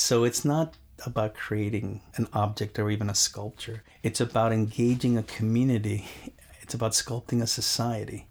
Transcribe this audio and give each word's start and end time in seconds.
So 0.00 0.24
it's 0.24 0.46
not 0.46 0.74
about 1.04 1.34
creating 1.34 2.00
an 2.16 2.26
object 2.32 2.78
or 2.78 2.90
even 2.90 3.10
a 3.10 3.14
sculpture. 3.14 3.84
It's 4.02 4.20
about 4.20 4.50
engaging 4.50 5.18
a 5.18 5.22
community. 5.22 6.06
It's 6.62 6.72
about 6.72 6.92
sculpting 6.92 7.42
a 7.42 7.46
society. 7.46 8.26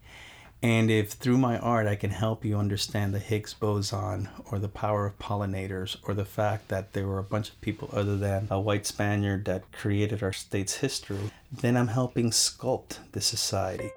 And 0.63 0.89
if 0.89 1.11
through 1.11 1.37
my 1.37 1.59
art 1.59 1.85
I 1.85 1.95
can 1.95 2.09
help 2.09 2.43
you 2.43 2.57
understand 2.57 3.13
the 3.13 3.19
Higgs 3.19 3.53
boson 3.53 4.29
or 4.51 4.57
the 4.57 4.67
power 4.67 5.05
of 5.05 5.19
pollinators 5.19 5.95
or 6.03 6.15
the 6.15 6.25
fact 6.25 6.69
that 6.69 6.93
there 6.93 7.07
were 7.07 7.19
a 7.19 7.23
bunch 7.23 7.49
of 7.49 7.61
people 7.61 7.89
other 7.93 8.17
than 8.17 8.47
a 8.49 8.59
white 8.59 8.87
Spaniard 8.87 9.45
that 9.45 9.71
created 9.71 10.23
our 10.23 10.33
state's 10.33 10.77
history, 10.77 11.31
then 11.51 11.77
I'm 11.77 11.89
helping 11.89 12.31
sculpt 12.31 12.97
the 13.11 13.21
society. 13.21 13.91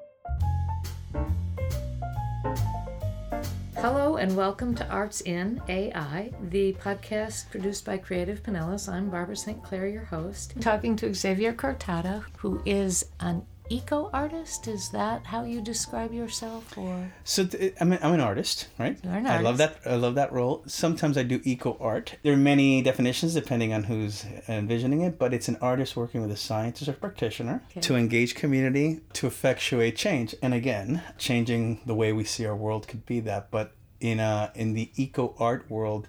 Hello 3.82 4.16
and 4.16 4.36
welcome 4.36 4.76
to 4.76 4.88
Arts 4.88 5.22
in 5.22 5.60
AI, 5.68 6.30
the 6.50 6.72
podcast 6.74 7.50
produced 7.50 7.84
by 7.84 7.98
Creative 7.98 8.40
Pinellas. 8.40 8.88
I'm 8.88 9.10
Barbara 9.10 9.34
St. 9.36 9.60
Clair, 9.60 9.88
your 9.88 10.04
host. 10.04 10.54
Talking 10.60 10.94
to 10.94 11.12
Xavier 11.12 11.52
Cortada, 11.52 12.22
who 12.36 12.62
is 12.64 13.06
an 13.18 13.44
eco 13.76 14.10
artist. 14.12 14.68
Is 14.68 14.90
that 14.90 15.24
how 15.26 15.44
you 15.44 15.60
describe 15.60 16.12
yourself, 16.12 16.76
or 16.76 17.12
So 17.24 17.46
th- 17.46 17.74
I'm, 17.80 17.92
a, 17.92 17.98
I'm 18.02 18.12
an 18.14 18.20
artist, 18.20 18.68
right? 18.78 18.98
You're 19.02 19.14
an 19.14 19.26
I 19.26 19.40
love 19.40 19.58
that. 19.58 19.78
I 19.86 19.94
love 19.96 20.14
that 20.16 20.32
role. 20.32 20.62
Sometimes 20.66 21.16
I 21.16 21.22
do 21.22 21.40
eco 21.44 21.76
art. 21.80 22.16
There 22.22 22.32
are 22.32 22.36
many 22.36 22.82
definitions 22.82 23.34
depending 23.34 23.72
on 23.72 23.84
who's 23.84 24.24
envisioning 24.48 25.00
it, 25.00 25.18
but 25.18 25.32
it's 25.34 25.48
an 25.48 25.56
artist 25.60 25.96
working 25.96 26.20
with 26.20 26.30
a 26.30 26.36
scientist 26.36 26.88
or 26.88 26.92
practitioner 26.92 27.62
Okay. 27.70 27.80
to 27.80 27.96
engage 27.96 28.34
community 28.34 29.00
to 29.14 29.26
effectuate 29.26 29.96
change. 29.96 30.34
And 30.42 30.52
again, 30.54 31.02
changing 31.18 31.80
the 31.86 31.94
way 31.94 32.12
we 32.12 32.24
see 32.24 32.44
our 32.46 32.56
world 32.56 32.86
could 32.88 33.06
be 33.06 33.20
that. 33.20 33.50
But 33.50 33.72
in 34.00 34.18
uh 34.20 34.50
in 34.54 34.74
the 34.74 34.90
eco 34.96 35.34
art 35.38 35.70
world. 35.70 36.08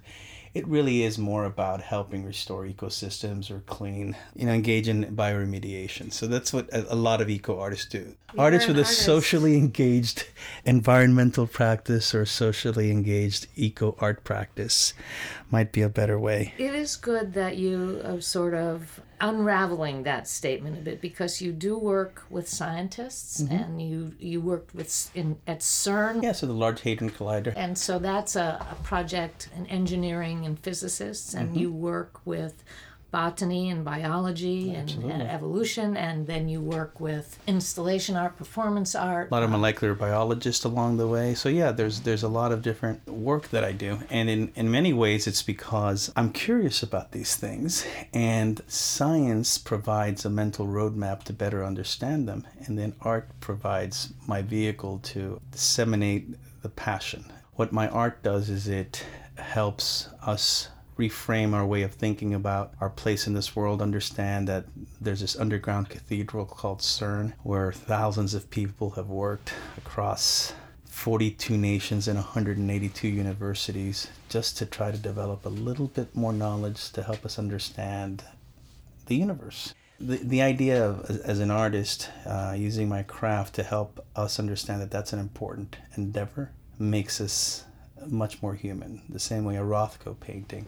It 0.54 0.68
really 0.68 1.04
is 1.04 1.18
more 1.18 1.46
about 1.46 1.82
helping 1.82 2.24
restore 2.24 2.66
ecosystems 2.66 3.50
or 3.50 3.62
clean, 3.62 4.16
you 4.36 4.46
know, 4.46 4.52
engage 4.54 4.88
in 4.88 5.16
bioremediation. 5.16 6.14
So 6.14 6.28
that's 6.28 6.54
what 6.54 6.70
a, 6.74 6.94
a 6.94 6.96
lot 6.96 7.22
of 7.22 7.30
eco 7.30 7.60
artists 7.60 7.88
do. 7.88 8.16
You're 8.34 8.44
artists 8.44 8.68
an 8.68 8.76
with 8.76 8.86
a 8.86 8.90
socially 8.90 9.58
engaged 9.58 10.26
environmental 10.66 11.48
practice 11.48 12.14
or 12.14 12.26
socially 12.26 12.92
engaged 12.92 13.48
eco 13.56 13.96
art 14.00 14.24
practice 14.24 14.94
might 15.52 15.72
be 15.72 15.82
a 15.82 15.90
better 15.90 16.20
way. 16.20 16.54
it 16.58 16.74
is 16.74 16.96
good 16.96 17.34
that 17.34 17.58
you 17.58 18.02
are 18.04 18.20
sort 18.22 18.54
of 18.54 19.02
unraveling 19.24 20.04
that 20.04 20.28
statement 20.28 20.78
a 20.78 20.82
bit 20.82 21.00
because 21.00 21.42
you 21.42 21.54
do 21.54 21.78
work 21.78 22.24
with 22.30 22.48
scientists 22.48 23.42
mm-hmm. 23.42 23.56
and 23.56 23.82
you 23.82 24.14
you 24.20 24.42
worked 24.42 24.76
with 24.76 25.10
in 25.16 25.38
at 25.48 25.60
CERN 25.60 26.22
Yeah, 26.22 26.34
so 26.34 26.46
the 26.46 26.54
Large 26.54 26.82
Hadron 26.82 27.10
Collider. 27.10 27.54
And 27.56 27.78
so 27.78 28.00
that's 28.00 28.36
a, 28.36 28.66
a 28.70 28.76
project 28.84 29.48
in 29.56 29.66
engineering 29.68 30.43
and 30.46 30.60
physicists, 30.60 31.34
and 31.34 31.50
mm-hmm. 31.50 31.60
you 31.60 31.72
work 31.72 32.20
with 32.26 32.64
botany 33.14 33.70
and 33.70 33.86
biology 33.86 34.74
and, 34.74 34.90
and 35.04 35.22
evolution, 35.22 35.96
and 35.96 36.26
then 36.26 36.50
you 36.50 36.60
work 36.60 37.00
with 37.00 37.38
installation 37.46 38.16
art, 38.16 38.36
performance 38.36 38.96
art. 38.96 39.30
A 39.30 39.34
lot 39.34 39.44
of 39.44 39.52
molecular 39.52 39.94
biologists 39.94 40.66
along 40.66 40.98
the 40.98 41.08
way. 41.08 41.36
So 41.36 41.48
yeah, 41.48 41.72
there's 41.72 42.02
there's 42.02 42.24
a 42.24 42.28
lot 42.28 42.52
of 42.52 42.64
different 42.64 43.08
work 43.08 43.50
that 43.50 43.64
I 43.64 43.72
do. 43.72 44.00
And 44.10 44.32
in, 44.32 44.52
in 44.56 44.72
many 44.72 44.94
ways 44.94 45.28
it's 45.28 45.44
because 45.44 46.12
I'm 46.16 46.32
curious 46.34 46.82
about 46.82 47.12
these 47.12 47.36
things 47.36 47.86
and 48.14 48.60
science 48.68 49.60
provides 49.60 50.26
a 50.26 50.32
mental 50.32 50.66
roadmap 50.66 51.22
to 51.26 51.34
better 51.34 51.64
understand 51.64 52.28
them. 52.28 52.48
And 52.66 52.80
then 52.80 52.96
art 53.02 53.30
provides 53.40 54.12
my 54.26 54.42
vehicle 54.42 54.98
to 55.14 55.40
disseminate 55.52 56.34
the 56.64 56.70
passion. 56.70 57.26
What 57.54 57.72
my 57.72 57.88
art 57.90 58.24
does 58.24 58.50
is 58.50 58.68
it 58.68 59.06
helps 59.38 60.10
us 60.26 60.70
reframe 60.98 61.54
our 61.54 61.66
way 61.66 61.82
of 61.82 61.94
thinking 61.94 62.34
about 62.34 62.74
our 62.80 62.90
place 62.90 63.26
in 63.26 63.34
this 63.34 63.56
world, 63.56 63.82
understand 63.82 64.48
that 64.48 64.66
there's 65.02 65.22
this 65.22 65.36
underground 65.36 65.90
cathedral 65.90 66.46
called 66.46 66.80
CERN 66.80 67.34
where 67.44 67.72
thousands 67.72 68.34
of 68.34 68.50
people 68.50 68.92
have 68.92 69.10
worked 69.10 69.54
across 69.78 70.54
42 70.86 71.58
nations 71.58 72.08
and 72.08 72.18
182 72.18 73.08
universities 73.08 74.08
just 74.30 74.58
to 74.58 74.66
try 74.66 74.92
to 74.92 74.98
develop 74.98 75.46
a 75.46 75.50
little 75.50 75.88
bit 75.88 76.16
more 76.16 76.32
knowledge 76.32 76.92
to 76.92 77.02
help 77.02 77.26
us 77.26 77.40
understand 77.40 78.24
the 79.08 79.16
universe. 79.16 79.74
The, 80.00 80.18
the 80.18 80.42
idea 80.42 80.88
of, 80.88 81.10
as- 81.26 81.40
an 81.40 81.50
artist, 81.50 82.10
uh, 82.26 82.54
using 82.56 82.88
my 82.88 83.04
craft 83.04 83.56
to 83.56 83.64
help 83.64 84.06
us 84.16 84.40
understand 84.40 84.82
that 84.82 84.92
that's 84.92 85.14
an 85.14 85.20
important 85.20 85.78
endeavor 85.96 86.52
makes 86.78 87.20
us 87.20 87.66
much 88.12 88.42
more 88.42 88.56
human. 88.56 89.02
The 89.10 89.20
same 89.20 89.46
way 89.46 89.56
a 89.58 89.62
Rothko 89.62 90.20
painting 90.20 90.66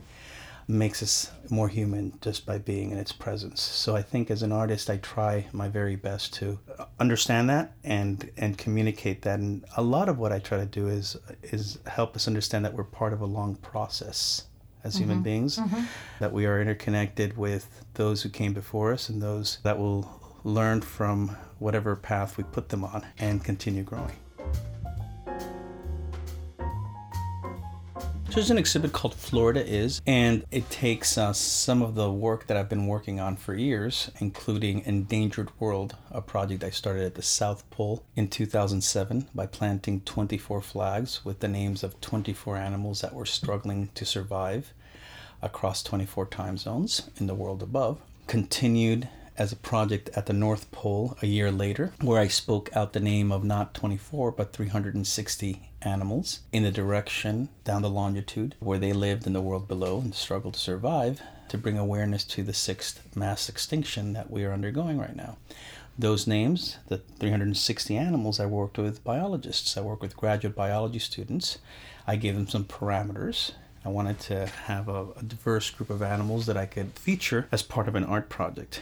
makes 0.68 1.04
us 1.04 1.32
more 1.50 1.68
human 1.68 2.18
just 2.22 2.46
by 2.46 2.58
being 2.58 2.90
in 2.92 2.98
its 2.98 3.12
presence. 3.12 3.62
So 3.62 3.96
I 3.96 4.02
think 4.02 4.32
as 4.32 4.42
an 4.42 4.52
artist, 4.52 4.90
I 4.90 4.98
try 4.98 5.46
my 5.52 5.68
very 5.68 5.96
best 5.96 6.34
to 6.36 6.60
understand 7.00 7.50
that 7.50 7.74
and 7.84 8.30
and 8.38 8.58
communicate 8.58 9.22
that. 9.24 9.40
And 9.40 9.64
a 9.78 9.84
lot 9.84 10.10
of 10.10 10.18
what 10.18 10.32
I 10.32 10.40
try 10.40 10.58
to 10.58 10.66
do 10.66 10.88
is 10.88 11.18
is 11.44 11.80
help 11.86 12.16
us 12.16 12.28
understand 12.28 12.66
that 12.66 12.74
we're 12.74 12.84
part 12.84 13.14
of 13.14 13.22
a 13.22 13.26
long 13.26 13.56
process 13.58 14.46
as 14.84 14.94
mm-hmm. 14.94 15.04
human 15.04 15.24
beings, 15.24 15.58
mm-hmm. 15.58 15.84
that 16.20 16.34
we 16.34 16.46
are 16.46 16.62
interconnected 16.62 17.38
with 17.38 17.84
those 17.94 18.24
who 18.24 18.30
came 18.30 18.54
before 18.54 18.92
us 18.92 19.10
and 19.10 19.22
those 19.22 19.60
that 19.64 19.78
will 19.78 20.22
learn 20.44 20.82
from 20.82 21.36
whatever 21.60 21.96
path 21.96 22.38
we 22.38 22.44
put 22.44 22.70
them 22.70 22.84
on 22.84 23.06
and 23.18 23.44
continue 23.44 23.84
growing. 23.84 24.16
There's 28.36 28.52
an 28.52 28.58
exhibit 28.58 28.92
called 28.92 29.16
Florida 29.16 29.66
Is, 29.66 30.02
and 30.06 30.44
it 30.52 30.70
takes 30.70 31.18
uh, 31.18 31.32
some 31.32 31.82
of 31.82 31.96
the 31.96 32.12
work 32.12 32.48
that 32.48 32.58
I've 32.58 32.68
been 32.68 32.86
working 32.86 33.18
on 33.18 33.38
for 33.38 33.56
years, 33.56 34.12
including 34.20 34.82
Endangered 34.82 35.58
World, 35.58 35.96
a 36.12 36.22
project 36.22 36.62
I 36.62 36.70
started 36.70 37.04
at 37.04 37.16
the 37.16 37.22
South 37.22 37.68
Pole 37.70 38.04
in 38.14 38.28
2007 38.28 39.30
by 39.34 39.46
planting 39.46 40.02
24 40.02 40.62
flags 40.62 41.24
with 41.24 41.40
the 41.40 41.48
names 41.48 41.82
of 41.82 42.02
24 42.02 42.58
animals 42.58 43.00
that 43.00 43.14
were 43.14 43.26
struggling 43.26 43.88
to 43.96 44.04
survive 44.04 44.74
across 45.42 45.82
24 45.82 46.26
time 46.26 46.58
zones 46.58 47.10
in 47.16 47.28
the 47.28 47.36
world 47.36 47.64
above. 47.64 48.02
Continued 48.28 49.08
as 49.38 49.52
a 49.52 49.58
project 49.58 50.10
at 50.16 50.26
the 50.26 50.34
North 50.34 50.72
Pole 50.72 51.18
a 51.22 51.26
year 51.26 51.52
later, 51.52 51.94
where 52.02 52.20
I 52.20 52.28
spoke 52.28 52.70
out 52.76 52.94
the 52.94 53.00
name 53.00 53.32
of 53.32 53.44
not 53.44 53.74
24 53.74 54.32
but 54.32 54.54
360 54.54 55.70
animals 55.82 56.40
in 56.52 56.64
the 56.64 56.72
direction 56.72 57.50
down 57.64 57.82
the 57.82 57.90
longitude 57.90 58.56
where 58.60 58.80
they 58.80 58.94
lived 58.94 59.28
in 59.28 59.34
the 59.34 59.42
world 59.42 59.68
below 59.68 60.00
and 60.00 60.16
struggled 60.16 60.56
to 60.56 60.60
survive 60.60 61.22
to 61.50 61.58
bring 61.58 61.78
awareness 61.78 62.24
to 62.24 62.44
the 62.44 62.54
sixth 62.54 63.16
mass 63.16 63.50
extinction 63.50 64.14
that 64.14 64.32
we 64.32 64.44
are 64.44 64.54
undergoing 64.54 64.98
right 64.98 65.16
now. 65.16 65.38
Those 65.98 66.28
names, 66.28 66.78
the 66.88 66.98
360 66.98 67.96
animals, 67.96 68.40
I 68.40 68.46
worked 68.46 68.78
with 68.78 69.04
biologists. 69.04 69.78
I 69.78 69.82
worked 69.82 70.02
with 70.02 70.18
graduate 70.18 70.56
biology 70.56 71.00
students. 71.00 71.60
I 72.06 72.16
gave 72.16 72.36
them 72.36 72.48
some 72.48 72.66
parameters 72.66 73.52
I 73.86 73.90
wanted 73.90 74.20
to 74.22 74.48
have 74.48 74.90
a, 74.90 75.12
a 75.16 75.22
diverse 75.22 75.70
group 75.70 75.92
of 75.92 76.02
animals 76.02 76.48
that 76.48 76.58
I 76.58 76.66
could 76.66 76.94
feature 76.94 77.48
as 77.52 77.62
part 77.62 77.88
of 77.88 77.94
an 77.94 78.04
art 78.04 78.30
project. 78.30 78.82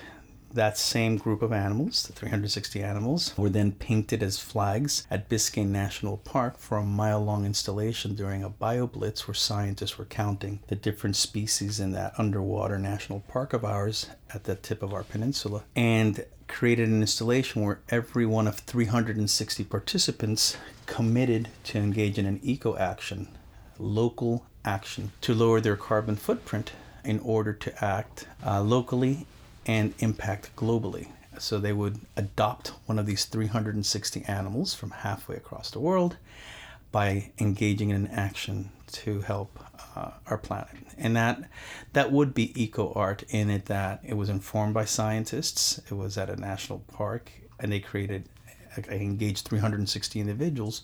That 0.53 0.77
same 0.77 1.17
group 1.17 1.41
of 1.41 1.51
animals, 1.51 2.03
the 2.03 2.13
360 2.13 2.83
animals, 2.83 3.33
were 3.35 3.49
then 3.49 3.71
painted 3.71 4.21
as 4.21 4.37
flags 4.37 5.07
at 5.09 5.27
Biscayne 5.27 5.69
National 5.69 6.17
Park 6.17 6.59
for 6.59 6.77
a 6.77 6.83
mile 6.83 7.25
long 7.25 7.43
installation 7.43 8.13
during 8.13 8.43
a 8.43 8.51
bioblitz 8.51 9.27
where 9.27 9.33
scientists 9.33 9.97
were 9.97 10.05
counting 10.05 10.59
the 10.67 10.75
different 10.75 11.15
species 11.15 11.79
in 11.79 11.91
that 11.93 12.13
underwater 12.19 12.77
national 12.77 13.21
park 13.21 13.51
of 13.53 13.65
ours 13.65 14.07
at 14.31 14.43
the 14.43 14.53
tip 14.53 14.83
of 14.83 14.93
our 14.93 15.03
peninsula 15.03 15.63
and 15.75 16.23
created 16.47 16.87
an 16.87 17.01
installation 17.01 17.63
where 17.63 17.79
every 17.89 18.25
one 18.25 18.47
of 18.47 18.59
360 18.59 19.63
participants 19.63 20.55
committed 20.85 21.49
to 21.63 21.79
engage 21.79 22.19
in 22.19 22.27
an 22.27 22.39
eco 22.43 22.77
action 22.77 23.27
local 23.79 24.45
action 24.63 25.11
to 25.21 25.33
lower 25.33 25.59
their 25.59 25.75
carbon 25.75 26.15
footprint 26.15 26.73
in 27.03 27.19
order 27.19 27.53
to 27.53 27.83
act 27.83 28.27
uh, 28.45 28.61
locally 28.61 29.25
and 29.65 29.93
impact 29.99 30.55
globally. 30.55 31.07
So 31.39 31.59
they 31.59 31.73
would 31.73 31.99
adopt 32.15 32.69
one 32.85 32.99
of 32.99 33.05
these 33.05 33.25
360 33.25 34.23
animals 34.25 34.73
from 34.73 34.91
halfway 34.91 35.35
across 35.35 35.71
the 35.71 35.79
world 35.79 36.17
by 36.91 37.31
engaging 37.39 37.89
in 37.89 37.95
an 37.95 38.07
action 38.07 38.69
to 38.91 39.21
help 39.21 39.59
uh, 39.95 40.11
our 40.27 40.37
planet. 40.37 40.75
And 40.97 41.15
that 41.15 41.43
that 41.93 42.11
would 42.11 42.33
be 42.33 42.61
eco 42.61 42.93
art 42.93 43.23
in 43.29 43.49
it 43.49 43.65
that 43.65 43.99
it 44.03 44.13
was 44.15 44.29
informed 44.29 44.75
by 44.75 44.85
scientists. 44.85 45.81
It 45.89 45.95
was 45.95 46.17
at 46.17 46.29
a 46.29 46.35
national 46.35 46.79
park, 46.79 47.31
and 47.59 47.71
they 47.71 47.79
created, 47.79 48.29
I 48.77 48.93
engaged 48.93 49.47
360 49.47 50.19
individuals 50.19 50.83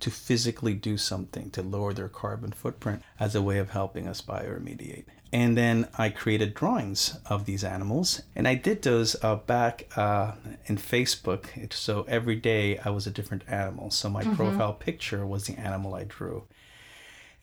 to 0.00 0.10
physically 0.10 0.74
do 0.74 0.96
something 0.96 1.50
to 1.50 1.62
lower 1.62 1.92
their 1.92 2.08
carbon 2.08 2.52
footprint 2.52 3.02
as 3.18 3.34
a 3.34 3.42
way 3.42 3.58
of 3.58 3.70
helping 3.70 4.06
us 4.06 4.22
bioremediate. 4.22 5.06
And 5.32 5.58
then 5.58 5.88
I 5.98 6.08
created 6.08 6.54
drawings 6.54 7.18
of 7.26 7.44
these 7.44 7.62
animals, 7.62 8.22
and 8.34 8.48
I 8.48 8.54
did 8.54 8.82
those 8.82 9.14
uh, 9.22 9.36
back 9.36 9.86
uh, 9.94 10.32
in 10.66 10.78
Facebook. 10.78 11.72
So 11.72 12.06
every 12.08 12.36
day 12.36 12.78
I 12.78 12.88
was 12.90 13.06
a 13.06 13.10
different 13.10 13.44
animal. 13.46 13.90
So 13.90 14.08
my 14.08 14.24
profile 14.24 14.72
picture 14.72 15.26
was 15.26 15.44
the 15.46 15.58
animal 15.58 15.94
I 15.94 16.04
drew. 16.04 16.44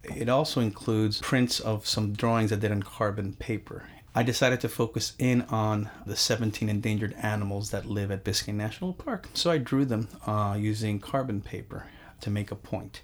It 0.03 0.29
also 0.29 0.61
includes 0.61 1.21
prints 1.21 1.59
of 1.59 1.87
some 1.87 2.13
drawings 2.13 2.51
I 2.51 2.55
did 2.55 2.71
on 2.71 2.83
carbon 2.83 3.33
paper. 3.33 3.87
I 4.17 4.23
decided 4.23 4.61
to 4.61 4.69
focus 4.69 5.13
in 5.19 5.41
on 5.43 5.89
the 6.05 6.15
17 6.15 6.69
endangered 6.69 7.13
animals 7.21 7.71
that 7.71 7.85
live 7.85 8.11
at 8.11 8.23
Biscayne 8.23 8.53
National 8.55 8.93
Park. 8.93 9.27
So 9.33 9.51
I 9.51 9.57
drew 9.57 9.83
them 9.83 10.07
uh, 10.25 10.55
using 10.57 10.99
carbon 10.99 11.41
paper 11.41 11.87
to 12.21 12.29
make 12.29 12.49
a 12.49 12.55
point. 12.55 13.01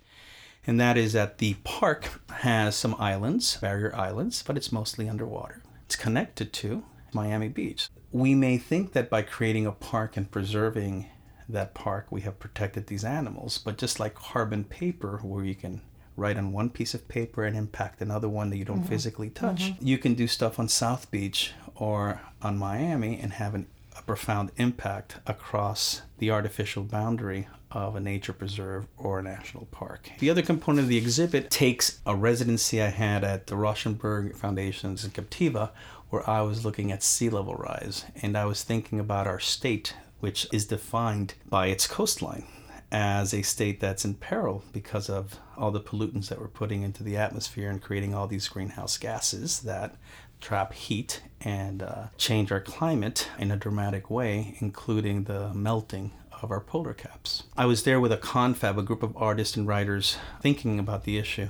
And 0.65 0.79
that 0.79 0.97
is 0.97 1.13
that 1.13 1.39
the 1.39 1.55
park 1.63 2.21
has 2.29 2.75
some 2.75 2.95
islands, 2.99 3.57
barrier 3.57 3.95
islands, 3.95 4.43
but 4.43 4.57
it's 4.57 4.71
mostly 4.71 5.09
underwater. 5.09 5.61
It's 5.85 5.95
connected 5.95 6.53
to 6.53 6.83
Miami 7.13 7.47
Beach. 7.47 7.89
We 8.11 8.35
may 8.35 8.57
think 8.57 8.93
that 8.93 9.09
by 9.09 9.23
creating 9.23 9.65
a 9.65 9.71
park 9.71 10.17
and 10.17 10.29
preserving 10.29 11.07
that 11.49 11.73
park, 11.73 12.07
we 12.09 12.21
have 12.21 12.39
protected 12.39 12.87
these 12.87 13.03
animals, 13.03 13.57
but 13.57 13.77
just 13.77 13.99
like 13.99 14.13
carbon 14.13 14.63
paper, 14.63 15.19
where 15.23 15.43
you 15.43 15.55
can 15.55 15.81
write 16.15 16.37
on 16.37 16.51
one 16.51 16.69
piece 16.69 16.93
of 16.93 17.07
paper 17.07 17.43
and 17.43 17.57
impact 17.57 18.01
another 18.01 18.29
one 18.29 18.49
that 18.49 18.57
you 18.57 18.65
don't 18.65 18.79
mm-hmm. 18.79 18.89
physically 18.89 19.29
touch. 19.29 19.63
Mm-hmm. 19.71 19.87
You 19.87 19.97
can 19.97 20.13
do 20.13 20.27
stuff 20.27 20.59
on 20.59 20.67
South 20.67 21.09
Beach 21.09 21.53
or 21.75 22.21
on 22.41 22.57
Miami 22.57 23.19
and 23.19 23.33
have 23.33 23.55
an, 23.55 23.67
a 23.97 24.01
profound 24.03 24.51
impact 24.57 25.17
across 25.25 26.01
the 26.19 26.29
artificial 26.29 26.83
boundary 26.83 27.47
of 27.71 27.95
a 27.95 27.99
nature 27.99 28.33
preserve 28.33 28.85
or 28.97 29.19
a 29.19 29.23
national 29.23 29.65
park. 29.65 30.11
The 30.19 30.29
other 30.29 30.41
component 30.41 30.83
of 30.83 30.89
the 30.89 30.97
exhibit 30.97 31.49
takes 31.49 31.99
a 32.05 32.15
residency 32.15 32.81
I 32.81 32.87
had 32.87 33.23
at 33.23 33.47
the 33.47 33.55
Rauschenberg 33.55 34.35
Foundations 34.35 35.03
in 35.05 35.11
Captiva 35.11 35.69
where 36.09 36.29
I 36.29 36.41
was 36.41 36.65
looking 36.65 36.91
at 36.91 37.03
sea 37.03 37.29
level 37.29 37.55
rise 37.55 38.05
and 38.21 38.37
I 38.37 38.45
was 38.45 38.63
thinking 38.63 38.99
about 38.99 39.27
our 39.27 39.39
state 39.39 39.95
which 40.19 40.47
is 40.53 40.65
defined 40.65 41.33
by 41.49 41.67
its 41.67 41.87
coastline 41.87 42.45
as 42.91 43.33
a 43.33 43.41
state 43.41 43.79
that's 43.79 44.03
in 44.03 44.13
peril 44.15 44.63
because 44.73 45.09
of 45.09 45.39
all 45.57 45.71
the 45.71 45.79
pollutants 45.79 46.27
that 46.27 46.39
we're 46.39 46.47
putting 46.47 46.83
into 46.83 47.03
the 47.03 47.15
atmosphere 47.15 47.69
and 47.69 47.81
creating 47.81 48.13
all 48.13 48.27
these 48.27 48.47
greenhouse 48.49 48.97
gases 48.97 49.61
that 49.61 49.95
trap 50.41 50.73
heat 50.73 51.21
and 51.39 51.81
uh, 51.81 52.07
change 52.17 52.51
our 52.51 52.59
climate 52.59 53.29
in 53.37 53.51
a 53.51 53.55
dramatic 53.55 54.09
way, 54.09 54.57
including 54.59 55.23
the 55.23 55.53
melting 55.53 56.11
of 56.41 56.51
our 56.51 56.59
polar 56.59 56.93
caps. 56.93 57.43
I 57.55 57.65
was 57.65 57.83
there 57.83 57.99
with 57.99 58.11
a 58.11 58.17
confab, 58.17 58.77
a 58.77 58.83
group 58.83 59.03
of 59.03 59.15
artists 59.15 59.55
and 59.55 59.67
writers, 59.67 60.17
thinking 60.41 60.79
about 60.79 61.03
the 61.03 61.17
issue. 61.17 61.49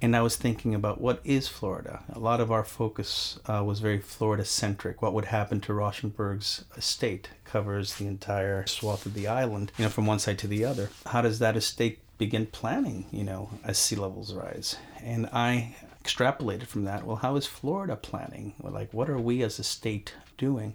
And 0.00 0.14
I 0.14 0.22
was 0.22 0.36
thinking 0.36 0.76
about 0.76 1.00
what 1.00 1.20
is 1.24 1.48
Florida. 1.48 2.04
A 2.12 2.20
lot 2.20 2.40
of 2.40 2.52
our 2.52 2.62
focus 2.62 3.40
uh, 3.46 3.64
was 3.64 3.80
very 3.80 3.98
Florida 3.98 4.44
centric. 4.44 5.02
What 5.02 5.12
would 5.12 5.24
happen 5.26 5.60
to 5.62 5.72
Rauschenberg's 5.72 6.64
estate 6.76 7.30
covers 7.44 7.96
the 7.96 8.06
entire 8.06 8.64
swath 8.66 9.06
of 9.06 9.14
the 9.14 9.26
island, 9.26 9.72
you 9.76 9.84
know, 9.84 9.90
from 9.90 10.06
one 10.06 10.20
side 10.20 10.38
to 10.38 10.46
the 10.46 10.64
other. 10.64 10.90
How 11.06 11.20
does 11.20 11.40
that 11.40 11.56
estate 11.56 11.98
begin 12.16 12.46
planning, 12.46 13.06
you 13.10 13.24
know, 13.24 13.50
as 13.64 13.76
sea 13.76 13.96
levels 13.96 14.32
rise? 14.32 14.76
And 15.02 15.28
I 15.32 15.74
extrapolated 16.04 16.66
from 16.66 16.84
that. 16.84 17.04
Well, 17.04 17.16
how 17.16 17.34
is 17.34 17.46
Florida 17.46 17.96
planning? 17.96 18.54
Like, 18.62 18.94
what 18.94 19.10
are 19.10 19.18
we 19.18 19.42
as 19.42 19.58
a 19.58 19.64
state 19.64 20.14
doing? 20.36 20.74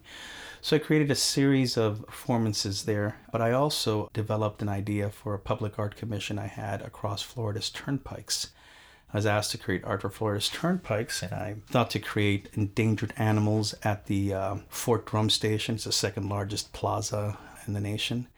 So 0.63 0.77
I 0.77 0.79
created 0.79 1.11
a 1.11 1.15
series 1.15 1.75
of 1.75 2.07
performances 2.07 2.83
there, 2.83 3.17
but 3.33 3.41
I 3.41 3.51
also 3.51 4.09
developed 4.13 4.61
an 4.61 4.69
idea 4.69 5.09
for 5.09 5.33
a 5.33 5.39
public 5.39 5.77
art 5.77 5.97
commission 5.97 6.39
I 6.39 6.47
had 6.47 6.81
across 6.81 7.21
Florida's 7.21 7.69
turnpikes. 7.69 8.51
I 9.13 9.17
was 9.17 9.25
asked 9.25 9.51
to 9.51 9.57
create 9.57 9.83
art 9.83 10.03
for 10.03 10.09
Florida's 10.09 10.47
turnpikes, 10.47 11.21
and 11.21 11.33
I 11.33 11.57
thought 11.67 11.89
to 11.89 11.99
create 11.99 12.47
endangered 12.53 13.13
animals 13.17 13.75
at 13.83 14.05
the 14.05 14.33
uh, 14.33 14.55
Fort 14.69 15.05
Drum 15.05 15.29
Station. 15.29 15.75
It's 15.75 15.83
the 15.83 15.91
second 15.91 16.29
largest 16.29 16.71
plaza 16.71 17.37
in 17.67 17.73
the 17.73 17.81
nation. 17.81 18.29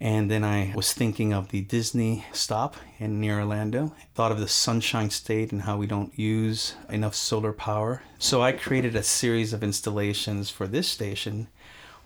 And 0.00 0.30
then 0.30 0.44
I 0.44 0.72
was 0.74 0.94
thinking 0.94 1.34
of 1.34 1.50
the 1.50 1.60
Disney 1.60 2.24
stop 2.32 2.76
in 2.98 3.20
near 3.20 3.40
Orlando. 3.40 3.92
Thought 4.14 4.32
of 4.32 4.40
the 4.40 4.48
Sunshine 4.48 5.10
State 5.10 5.52
and 5.52 5.62
how 5.62 5.76
we 5.76 5.86
don't 5.86 6.18
use 6.18 6.74
enough 6.88 7.14
solar 7.14 7.52
power. 7.52 8.02
So 8.18 8.40
I 8.40 8.52
created 8.52 8.96
a 8.96 9.02
series 9.02 9.52
of 9.52 9.62
installations 9.62 10.48
for 10.48 10.66
this 10.66 10.88
station 10.88 11.48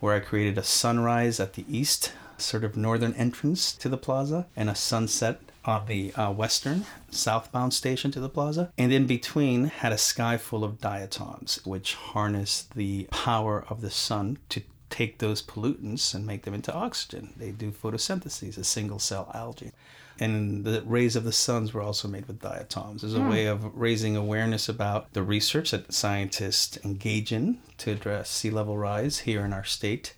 where 0.01 0.17
I 0.17 0.21
created 0.21 0.59
a 0.59 0.65
sunrise 0.65 1.39
at 1.39 1.53
the 1.53 1.65
east, 1.69 2.13
sort 2.37 2.65
of 2.65 2.77
northern 2.77 3.15
entrance 3.15 3.73
to 3.77 3.89
the 3.89 3.97
plaza, 3.97 4.47
and 4.57 4.69
a 4.69 4.75
sunset 4.75 5.41
on 5.65 5.87
the 5.87 6.13
uh, 6.15 6.31
western 6.33 6.85
southbound 7.11 7.73
station 7.73 8.11
to 8.11 8.21
the 8.21 8.29
plaza. 8.29 8.73
And 8.77 8.93
in 8.93 9.07
between 9.07 9.67
had 9.67 9.93
a 9.93 9.99
sky 9.99 10.37
full 10.37 10.65
of 10.65 10.81
diatoms, 10.81 11.61
which 11.65 11.95
harness 11.95 12.67
the 12.75 13.05
power 13.13 13.65
of 13.69 13.81
the 13.81 13.91
sun 13.91 14.39
to 14.51 14.63
take 14.95 15.19
those 15.19 15.43
pollutants 15.43 16.15
and 16.15 16.25
make 16.25 16.43
them 16.43 16.55
into 16.55 16.73
oxygen. 16.73 17.33
They 17.37 17.51
do 17.51 17.73
photosynthesis, 17.73 18.57
a 18.57 18.63
single 18.63 19.01
cell 19.01 19.29
algae. 19.35 19.73
And 20.21 20.65
the 20.65 20.83
rays 20.87 21.17
of 21.17 21.25
the 21.25 21.33
suns 21.33 21.75
were 21.75 21.83
also 21.83 22.07
made 22.07 22.27
with 22.27 22.41
diatoms 22.41 23.03
as 23.03 23.15
a 23.15 23.19
mm. 23.19 23.29
way 23.29 23.47
of 23.47 23.75
raising 23.75 24.17
awareness 24.17 24.69
about 24.69 25.13
the 25.13 25.25
research 25.25 25.73
that 25.73 25.93
scientists 25.93 26.79
engage 26.85 27.33
in 27.33 27.59
to 27.79 27.91
address 27.91 28.31
sea 28.31 28.51
level 28.51 28.79
rise 28.79 29.21
here 29.21 29.45
in 29.45 29.53
our 29.53 29.65
state, 29.65 30.15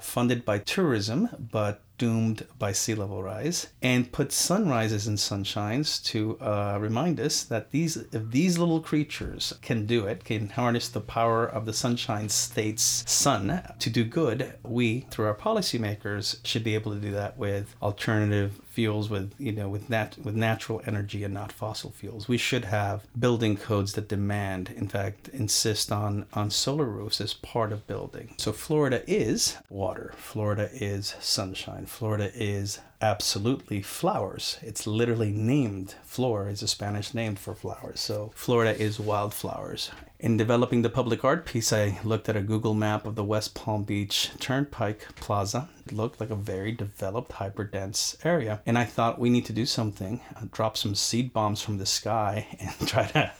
funded 0.00 0.46
by 0.46 0.60
tourism, 0.60 1.28
but 1.52 1.82
doomed 1.98 2.46
by 2.58 2.72
sea 2.72 2.94
level 2.94 3.22
rise 3.22 3.68
and 3.82 4.12
put 4.12 4.32
sunrises 4.32 5.06
and 5.06 5.18
sunshines 5.18 6.02
to 6.04 6.38
uh, 6.40 6.78
remind 6.80 7.18
us 7.20 7.42
that 7.44 7.70
these 7.70 7.96
if 7.96 8.30
these 8.30 8.58
little 8.58 8.80
creatures 8.80 9.54
can 9.62 9.86
do 9.86 10.06
it 10.06 10.24
can 10.24 10.48
harness 10.50 10.88
the 10.88 11.00
power 11.00 11.46
of 11.46 11.66
the 11.66 11.72
sunshine 11.72 12.28
state's 12.28 13.04
sun 13.10 13.62
to 13.78 13.90
do 13.90 14.04
good 14.04 14.54
we 14.62 15.00
through 15.10 15.26
our 15.26 15.34
policymakers 15.34 16.38
should 16.44 16.64
be 16.64 16.74
able 16.74 16.92
to 16.92 17.00
do 17.00 17.12
that 17.12 17.36
with 17.36 17.74
alternative 17.82 18.60
fuels 18.76 19.08
with 19.08 19.32
you 19.38 19.52
know 19.52 19.70
with 19.70 19.88
nat- 19.88 20.18
with 20.22 20.36
natural 20.36 20.82
energy 20.86 21.24
and 21.24 21.32
not 21.32 21.50
fossil 21.50 21.90
fuels. 21.90 22.28
We 22.28 22.36
should 22.36 22.66
have 22.66 23.06
building 23.18 23.56
codes 23.56 23.94
that 23.94 24.06
demand, 24.06 24.68
in 24.76 24.86
fact, 24.86 25.28
insist 25.28 25.90
on 25.90 26.26
on 26.34 26.50
solar 26.50 26.84
roofs 26.84 27.18
as 27.22 27.32
part 27.32 27.72
of 27.72 27.86
building. 27.86 28.34
So 28.36 28.52
Florida 28.52 29.02
is 29.06 29.56
water. 29.70 30.12
Florida 30.18 30.68
is 30.74 31.14
sunshine. 31.20 31.85
Florida 31.86 32.30
is 32.34 32.80
absolutely 33.00 33.82
flowers. 33.82 34.58
It's 34.62 34.86
literally 34.86 35.30
named. 35.30 35.94
Flor 36.04 36.48
is 36.48 36.62
a 36.62 36.68
Spanish 36.68 37.14
name 37.14 37.36
for 37.36 37.54
flowers. 37.54 38.00
So 38.00 38.32
Florida 38.34 38.78
is 38.78 38.98
wildflowers. 38.98 39.90
In 40.18 40.38
developing 40.38 40.80
the 40.80 40.88
public 40.88 41.24
art 41.24 41.44
piece, 41.44 41.74
I 41.74 41.98
looked 42.02 42.28
at 42.30 42.36
a 42.36 42.40
Google 42.40 42.72
map 42.72 43.04
of 43.04 43.16
the 43.16 43.24
West 43.24 43.54
Palm 43.54 43.84
Beach 43.84 44.30
Turnpike 44.40 45.14
Plaza. 45.14 45.68
It 45.84 45.92
looked 45.92 46.20
like 46.20 46.30
a 46.30 46.34
very 46.34 46.72
developed, 46.72 47.32
hyper-dense 47.32 48.16
area. 48.24 48.62
And 48.64 48.78
I 48.78 48.84
thought 48.84 49.18
we 49.18 49.28
need 49.28 49.44
to 49.46 49.52
do 49.52 49.66
something, 49.66 50.22
uh, 50.34 50.46
drop 50.50 50.78
some 50.78 50.94
seed 50.94 51.34
bombs 51.34 51.60
from 51.60 51.76
the 51.76 51.84
sky 51.84 52.46
and 52.60 52.88
try 52.88 53.06
to 53.08 53.32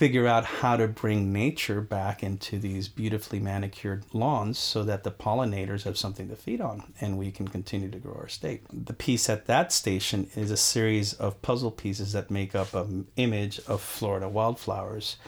figure 0.00 0.26
out 0.26 0.46
how 0.46 0.78
to 0.78 0.88
bring 0.88 1.30
nature 1.30 1.82
back 1.82 2.22
into 2.22 2.58
these 2.58 2.88
beautifully 2.88 3.38
manicured 3.38 4.02
lawns 4.14 4.58
so 4.58 4.82
that 4.82 5.04
the 5.04 5.10
pollinators 5.10 5.82
have 5.82 5.98
something 5.98 6.26
to 6.26 6.34
feed 6.34 6.58
on 6.58 6.90
and 7.02 7.18
we 7.18 7.30
can 7.30 7.46
continue 7.46 7.90
to 7.90 7.98
grow 7.98 8.14
our 8.14 8.26
state. 8.26 8.62
The 8.72 8.94
piece 8.94 9.28
at 9.28 9.44
that 9.44 9.74
station 9.74 10.30
is 10.34 10.50
a 10.50 10.56
series 10.56 11.12
of 11.12 11.42
puzzle 11.42 11.70
pieces 11.70 12.14
that 12.14 12.30
make 12.30 12.54
up 12.54 12.72
an 12.72 13.08
image 13.16 13.60
of 13.68 13.82
Florida 13.82 14.26
wildflowers. 14.26 15.18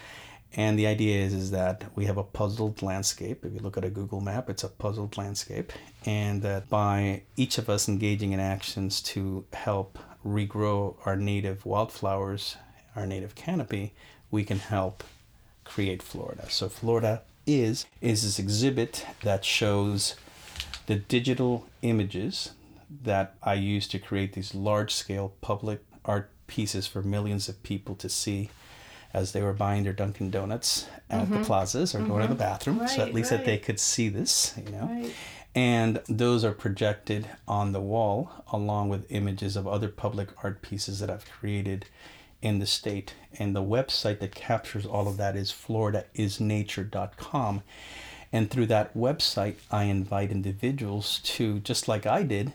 And 0.54 0.78
the 0.78 0.86
idea 0.86 1.20
is, 1.20 1.34
is 1.34 1.50
that 1.50 1.84
we 1.94 2.06
have 2.06 2.16
a 2.16 2.24
puzzled 2.24 2.80
landscape. 2.80 3.44
If 3.44 3.52
you 3.52 3.60
look 3.60 3.76
at 3.76 3.84
a 3.84 3.90
Google 3.90 4.22
map, 4.22 4.48
it's 4.48 4.64
a 4.64 4.70
puzzled 4.70 5.18
landscape. 5.18 5.70
And 6.06 6.40
that 6.40 6.70
by 6.70 7.24
each 7.36 7.58
of 7.58 7.68
us 7.68 7.90
engaging 7.90 8.32
in 8.32 8.40
actions 8.40 9.02
to 9.02 9.44
help 9.52 9.98
regrow 10.24 10.96
our 11.04 11.16
native 11.16 11.66
wildflowers, 11.66 12.56
our 12.96 13.06
native 13.06 13.34
canopy, 13.34 13.92
we 14.32 14.42
can 14.42 14.58
help 14.58 15.04
create 15.62 16.02
Florida. 16.02 16.50
So 16.50 16.68
Florida 16.68 17.22
is 17.46 17.86
is 18.00 18.22
this 18.22 18.40
exhibit 18.40 19.06
that 19.22 19.44
shows 19.44 20.16
the 20.86 20.96
digital 20.96 21.66
images 21.82 22.52
that 23.04 23.34
I 23.42 23.54
use 23.54 23.86
to 23.88 23.98
create 23.98 24.32
these 24.32 24.54
large 24.54 24.92
scale 24.92 25.34
public 25.40 25.84
art 26.04 26.30
pieces 26.46 26.86
for 26.86 27.02
millions 27.02 27.48
of 27.48 27.62
people 27.62 27.94
to 27.96 28.08
see 28.08 28.50
as 29.14 29.32
they 29.32 29.42
were 29.42 29.52
buying 29.52 29.84
their 29.84 29.92
Dunkin' 29.92 30.30
Donuts 30.30 30.86
at 31.10 31.24
mm-hmm. 31.24 31.38
the 31.38 31.44
plazas 31.44 31.94
or 31.94 31.98
mm-hmm. 31.98 32.08
going 32.08 32.22
to 32.22 32.28
the 32.28 32.34
mm-hmm. 32.34 32.42
bathroom. 32.50 32.78
Right, 32.80 32.90
so 32.90 33.02
at 33.02 33.14
least 33.14 33.30
right. 33.30 33.38
that 33.38 33.46
they 33.46 33.58
could 33.58 33.78
see 33.78 34.08
this, 34.08 34.54
you 34.56 34.72
know. 34.72 34.86
Right. 34.90 35.14
And 35.54 36.00
those 36.08 36.44
are 36.44 36.52
projected 36.52 37.28
on 37.46 37.72
the 37.72 37.80
wall 37.80 38.30
along 38.50 38.88
with 38.88 39.10
images 39.10 39.54
of 39.54 39.68
other 39.68 39.88
public 39.88 40.28
art 40.42 40.62
pieces 40.62 41.00
that 41.00 41.10
I've 41.10 41.30
created 41.30 41.84
in 42.42 42.58
the 42.58 42.66
state. 42.66 43.14
And 43.38 43.56
the 43.56 43.62
website 43.62 44.18
that 44.18 44.34
captures 44.34 44.84
all 44.84 45.08
of 45.08 45.16
that 45.16 45.36
is 45.36 45.50
floridaisnature.com. 45.50 47.62
And 48.32 48.50
through 48.50 48.66
that 48.66 48.96
website, 48.96 49.56
I 49.70 49.84
invite 49.84 50.30
individuals 50.30 51.20
to, 51.24 51.60
just 51.60 51.88
like 51.88 52.06
I 52.06 52.22
did, 52.22 52.52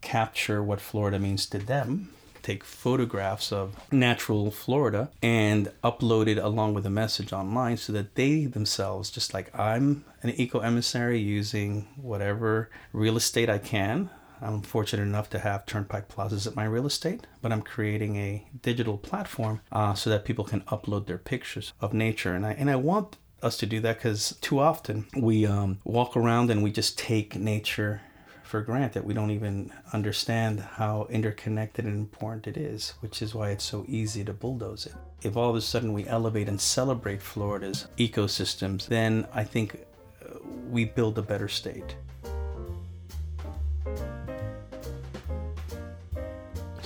capture 0.00 0.62
what 0.62 0.80
Florida 0.80 1.18
means 1.18 1.44
to 1.46 1.58
them, 1.58 2.10
take 2.42 2.64
photographs 2.64 3.52
of 3.52 3.76
natural 3.92 4.50
Florida, 4.50 5.10
and 5.22 5.70
upload 5.84 6.26
it 6.26 6.38
along 6.38 6.72
with 6.72 6.86
a 6.86 6.90
message 6.90 7.32
online 7.32 7.76
so 7.76 7.92
that 7.92 8.14
they 8.14 8.46
themselves, 8.46 9.10
just 9.10 9.34
like 9.34 9.56
I'm 9.58 10.04
an 10.22 10.30
eco 10.30 10.60
emissary 10.60 11.18
using 11.18 11.86
whatever 11.96 12.70
real 12.92 13.18
estate 13.18 13.50
I 13.50 13.58
can 13.58 14.08
I'm 14.42 14.62
fortunate 14.62 15.02
enough 15.02 15.30
to 15.30 15.38
have 15.38 15.66
turnpike 15.66 16.08
plazas 16.08 16.46
at 16.46 16.56
my 16.56 16.64
real 16.64 16.86
estate, 16.86 17.26
but 17.42 17.52
I'm 17.52 17.62
creating 17.62 18.16
a 18.16 18.46
digital 18.62 18.96
platform 18.96 19.60
uh, 19.70 19.94
so 19.94 20.10
that 20.10 20.24
people 20.24 20.44
can 20.44 20.62
upload 20.62 21.06
their 21.06 21.18
pictures 21.18 21.72
of 21.80 21.92
nature. 21.92 22.34
And 22.34 22.46
I, 22.46 22.52
and 22.52 22.70
I 22.70 22.76
want 22.76 23.16
us 23.42 23.56
to 23.58 23.66
do 23.66 23.80
that 23.80 23.98
because 23.98 24.36
too 24.40 24.58
often 24.58 25.06
we 25.16 25.46
um, 25.46 25.78
walk 25.84 26.16
around 26.16 26.50
and 26.50 26.62
we 26.62 26.70
just 26.70 26.98
take 26.98 27.36
nature 27.36 28.00
for 28.42 28.60
granted. 28.62 29.04
We 29.04 29.14
don't 29.14 29.30
even 29.30 29.72
understand 29.92 30.60
how 30.60 31.06
interconnected 31.08 31.84
and 31.84 31.94
important 31.94 32.48
it 32.48 32.56
is, 32.56 32.94
which 33.00 33.22
is 33.22 33.34
why 33.34 33.50
it's 33.50 33.64
so 33.64 33.84
easy 33.86 34.24
to 34.24 34.32
bulldoze 34.32 34.86
it. 34.86 34.94
If 35.22 35.36
all 35.36 35.50
of 35.50 35.56
a 35.56 35.60
sudden 35.60 35.92
we 35.92 36.06
elevate 36.08 36.48
and 36.48 36.60
celebrate 36.60 37.22
Florida's 37.22 37.86
ecosystems, 37.96 38.88
then 38.88 39.26
I 39.32 39.44
think 39.44 39.76
uh, 40.24 40.38
we 40.68 40.84
build 40.84 41.16
a 41.18 41.22
better 41.22 41.48
state. 41.48 41.94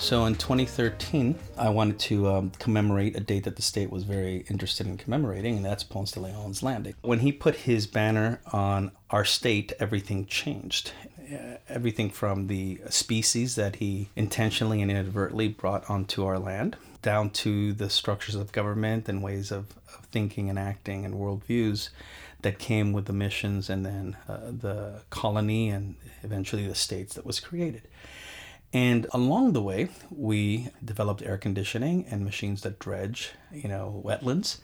So 0.05 0.25
in 0.25 0.35
2013, 0.35 1.33
I 1.57 1.69
wanted 1.69 1.97
to 2.01 2.29
um, 2.29 2.51
commemorate 2.59 3.15
a 3.15 3.19
date 3.21 3.45
that 3.45 3.55
the 3.55 3.63
state 3.63 3.89
was 3.89 4.03
very 4.03 4.45
interested 4.51 4.85
in 4.85 4.97
commemorating, 4.97 5.55
and 5.55 5.65
that's 5.65 5.83
Ponce 5.83 6.11
de 6.11 6.19
Leon's 6.19 6.61
landing. 6.61 6.93
When 7.01 7.21
he 7.21 7.31
put 7.31 7.55
his 7.55 7.87
banner 7.87 8.39
on 8.53 8.91
our 9.09 9.25
state, 9.25 9.73
everything 9.79 10.27
changed. 10.27 10.91
Uh, 11.19 11.57
everything 11.67 12.11
from 12.11 12.45
the 12.45 12.81
species 12.87 13.55
that 13.55 13.77
he 13.77 14.09
intentionally 14.15 14.79
and 14.79 14.91
inadvertently 14.91 15.47
brought 15.47 15.89
onto 15.89 16.23
our 16.23 16.37
land, 16.37 16.77
down 17.01 17.31
to 17.31 17.73
the 17.73 17.89
structures 17.89 18.35
of 18.35 18.51
government 18.51 19.09
and 19.09 19.23
ways 19.23 19.51
of, 19.51 19.73
of 19.97 20.05
thinking 20.11 20.51
and 20.51 20.59
acting 20.59 21.03
and 21.03 21.15
worldviews 21.15 21.89
that 22.43 22.59
came 22.59 22.93
with 22.93 23.05
the 23.05 23.13
missions 23.13 23.71
and 23.71 23.83
then 23.83 24.15
uh, 24.29 24.37
the 24.51 25.01
colony 25.09 25.69
and 25.69 25.95
eventually 26.21 26.67
the 26.67 26.75
states 26.75 27.15
that 27.15 27.25
was 27.25 27.39
created. 27.39 27.81
And 28.75 29.07
along 29.11 29.53
the 29.53 29.61
way, 29.61 29.87
we 30.11 30.67
developed 30.83 31.21
air 31.21 31.37
conditioning 31.37 32.05
and 32.11 32.25
machines 32.25 32.61
that 32.63 32.77
dredge, 32.77 33.31
you 33.49 33.69
know, 33.69 34.03
wetlands, 34.05 34.59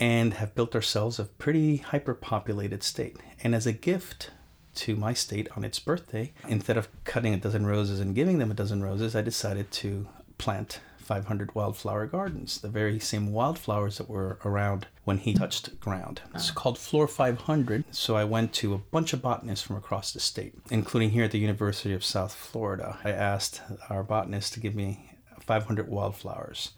and 0.00 0.32
have 0.32 0.54
built 0.54 0.74
ourselves 0.74 1.18
a 1.18 1.24
pretty 1.24 1.76
hyper-populated 1.76 2.82
state. 2.82 3.18
And 3.44 3.54
as 3.54 3.66
a 3.66 3.74
gift 3.74 4.30
to 4.76 4.96
my 4.96 5.12
state 5.12 5.48
on 5.54 5.64
its 5.64 5.78
birthday, 5.78 6.32
instead 6.48 6.78
of 6.78 6.88
cutting 7.04 7.34
a 7.34 7.36
dozen 7.36 7.66
roses 7.66 8.00
and 8.00 8.14
giving 8.14 8.38
them 8.38 8.50
a 8.50 8.54
dozen 8.54 8.82
roses, 8.82 9.14
I 9.14 9.20
decided 9.20 9.70
to 9.72 10.08
plant 10.38 10.80
500 11.02 11.54
wildflower 11.54 12.06
gardens, 12.06 12.60
the 12.60 12.68
very 12.68 12.98
same 12.98 13.32
wildflowers 13.32 13.98
that 13.98 14.08
were 14.08 14.38
around 14.44 14.86
when 15.04 15.18
he 15.18 15.34
touched 15.34 15.78
ground. 15.80 16.22
It's 16.34 16.50
ah. 16.50 16.54
called 16.54 16.78
Flor 16.78 17.06
500. 17.06 17.84
So 17.90 18.16
I 18.16 18.24
went 18.24 18.52
to 18.54 18.74
a 18.74 18.78
bunch 18.78 19.12
of 19.12 19.22
botanists 19.22 19.66
from 19.66 19.76
across 19.76 20.12
the 20.12 20.20
state, 20.20 20.54
including 20.70 21.10
here 21.10 21.24
at 21.24 21.30
the 21.30 21.38
University 21.38 21.92
of 21.92 22.04
South 22.04 22.34
Florida. 22.34 22.98
I 23.04 23.10
asked 23.10 23.60
our 23.90 24.02
botanist 24.02 24.54
to 24.54 24.60
give 24.60 24.74
me 24.74 25.12
500 25.40 25.88
wildflowers. 25.88 26.72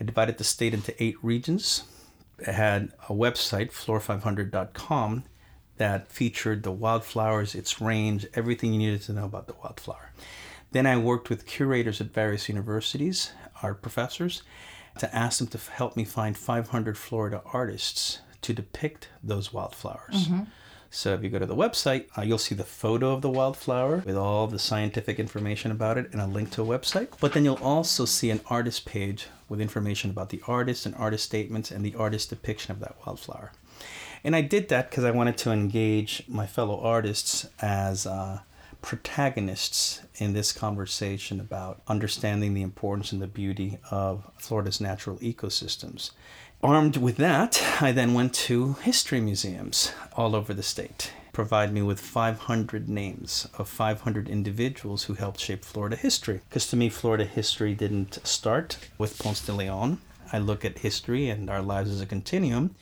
I 0.00 0.04
divided 0.04 0.38
the 0.38 0.44
state 0.44 0.74
into 0.74 1.02
eight 1.02 1.16
regions. 1.22 1.84
I 2.46 2.52
had 2.52 2.92
a 3.08 3.12
website, 3.12 3.70
flor500.com, 3.70 5.24
that 5.76 6.08
featured 6.08 6.62
the 6.62 6.72
wildflowers, 6.72 7.54
its 7.54 7.80
range, 7.80 8.26
everything 8.34 8.72
you 8.72 8.78
needed 8.78 9.02
to 9.02 9.12
know 9.12 9.24
about 9.24 9.46
the 9.46 9.54
wildflower. 9.62 10.10
Then 10.72 10.86
I 10.86 10.96
worked 10.96 11.30
with 11.30 11.46
curators 11.46 12.00
at 12.00 12.12
various 12.12 12.48
universities, 12.48 13.32
art 13.62 13.82
professors, 13.82 14.42
to 14.98 15.14
ask 15.14 15.38
them 15.38 15.48
to 15.48 15.58
help 15.58 15.96
me 15.96 16.04
find 16.04 16.36
500 16.36 16.96
Florida 16.96 17.42
artists 17.52 18.20
to 18.42 18.52
depict 18.52 19.08
those 19.22 19.52
wildflowers. 19.52 20.28
Mm-hmm. 20.28 20.44
So 20.92 21.14
if 21.14 21.22
you 21.22 21.30
go 21.30 21.38
to 21.38 21.46
the 21.46 21.54
website, 21.54 22.06
uh, 22.18 22.22
you'll 22.22 22.38
see 22.38 22.56
the 22.56 22.64
photo 22.64 23.12
of 23.12 23.22
the 23.22 23.30
wildflower 23.30 23.98
with 24.04 24.16
all 24.16 24.48
the 24.48 24.58
scientific 24.58 25.20
information 25.20 25.70
about 25.70 25.98
it 25.98 26.10
and 26.12 26.20
a 26.20 26.26
link 26.26 26.50
to 26.52 26.62
a 26.62 26.66
website. 26.66 27.08
But 27.20 27.32
then 27.32 27.44
you'll 27.44 27.62
also 27.62 28.04
see 28.04 28.30
an 28.30 28.40
artist 28.46 28.86
page 28.86 29.28
with 29.48 29.60
information 29.60 30.10
about 30.10 30.30
the 30.30 30.42
artist 30.48 30.86
and 30.86 30.94
artist 30.96 31.24
statements 31.24 31.70
and 31.70 31.84
the 31.84 31.94
artist 31.94 32.30
depiction 32.30 32.72
of 32.72 32.80
that 32.80 32.96
wildflower. 33.06 33.52
And 34.24 34.34
I 34.34 34.40
did 34.40 34.68
that 34.68 34.90
because 34.90 35.04
I 35.04 35.12
wanted 35.12 35.38
to 35.38 35.52
engage 35.52 36.24
my 36.26 36.46
fellow 36.46 36.80
artists 36.80 37.48
as 37.60 38.04
uh, 38.04 38.40
protagonists 38.82 40.02
in 40.16 40.32
this 40.32 40.52
conversation 40.52 41.40
about 41.40 41.82
understanding 41.88 42.54
the 42.54 42.62
importance 42.62 43.12
and 43.12 43.20
the 43.20 43.26
beauty 43.26 43.78
of 43.90 44.30
Florida's 44.38 44.80
natural 44.80 45.16
ecosystems. 45.18 46.10
Armed 46.62 46.98
with 46.98 47.16
that, 47.16 47.62
I 47.80 47.92
then 47.92 48.12
went 48.12 48.34
to 48.34 48.74
history 48.82 49.20
museums 49.20 49.92
all 50.14 50.36
over 50.36 50.52
the 50.52 50.62
state. 50.62 51.12
Provide 51.32 51.72
me 51.72 51.80
with 51.80 52.00
500 52.00 52.88
names 52.88 53.48
of 53.56 53.68
500 53.68 54.28
individuals 54.28 55.04
who 55.04 55.14
helped 55.14 55.40
shape 55.40 55.64
Florida 55.64 55.96
history. 55.96 56.40
Because 56.48 56.66
to 56.68 56.76
me, 56.76 56.90
Florida 56.90 57.24
history 57.24 57.74
didn't 57.74 58.18
start 58.26 58.76
with 58.98 59.18
Ponce 59.18 59.40
de 59.40 59.52
Leon. 59.52 59.98
I 60.32 60.38
look 60.38 60.64
at 60.64 60.80
history 60.80 61.28
and 61.30 61.48
our 61.48 61.62
lives 61.62 61.90
as 61.90 62.00
a 62.00 62.06
continuum. 62.06 62.74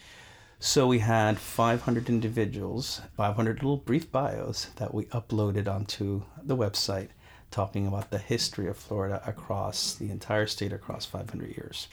So 0.60 0.88
we 0.88 0.98
had 0.98 1.38
500 1.38 2.08
individuals, 2.08 3.00
500 3.16 3.62
little 3.62 3.76
brief 3.76 4.10
bios 4.10 4.66
that 4.76 4.92
we 4.92 5.04
uploaded 5.06 5.68
onto 5.68 6.22
the 6.42 6.56
website 6.56 7.10
talking 7.50 7.86
about 7.86 8.10
the 8.10 8.18
history 8.18 8.66
of 8.66 8.76
Florida 8.76 9.22
across 9.24 9.94
the 9.94 10.10
entire 10.10 10.46
state 10.46 10.72
across 10.72 11.06
500 11.06 11.56
years. 11.56 11.88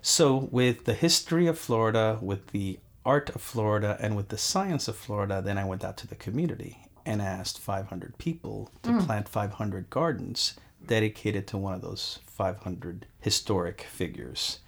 So, 0.00 0.48
with 0.50 0.84
the 0.84 0.94
history 0.94 1.46
of 1.46 1.58
Florida, 1.58 2.18
with 2.22 2.48
the 2.48 2.78
art 3.04 3.30
of 3.30 3.42
Florida, 3.42 3.96
and 4.00 4.16
with 4.16 4.28
the 4.28 4.38
science 4.38 4.88
of 4.88 4.96
Florida, 4.96 5.42
then 5.44 5.58
I 5.58 5.64
went 5.64 5.84
out 5.84 5.96
to 5.98 6.06
the 6.06 6.14
community 6.14 6.78
and 7.04 7.20
asked 7.20 7.58
500 7.58 8.16
people 8.18 8.70
to 8.82 8.90
mm. 8.90 9.06
plant 9.06 9.28
500 9.28 9.90
gardens 9.90 10.54
dedicated 10.86 11.46
to 11.48 11.58
one 11.58 11.74
of 11.74 11.82
those 11.82 12.20
500 12.26 13.06
historic 13.20 13.82
figures. 13.82 14.60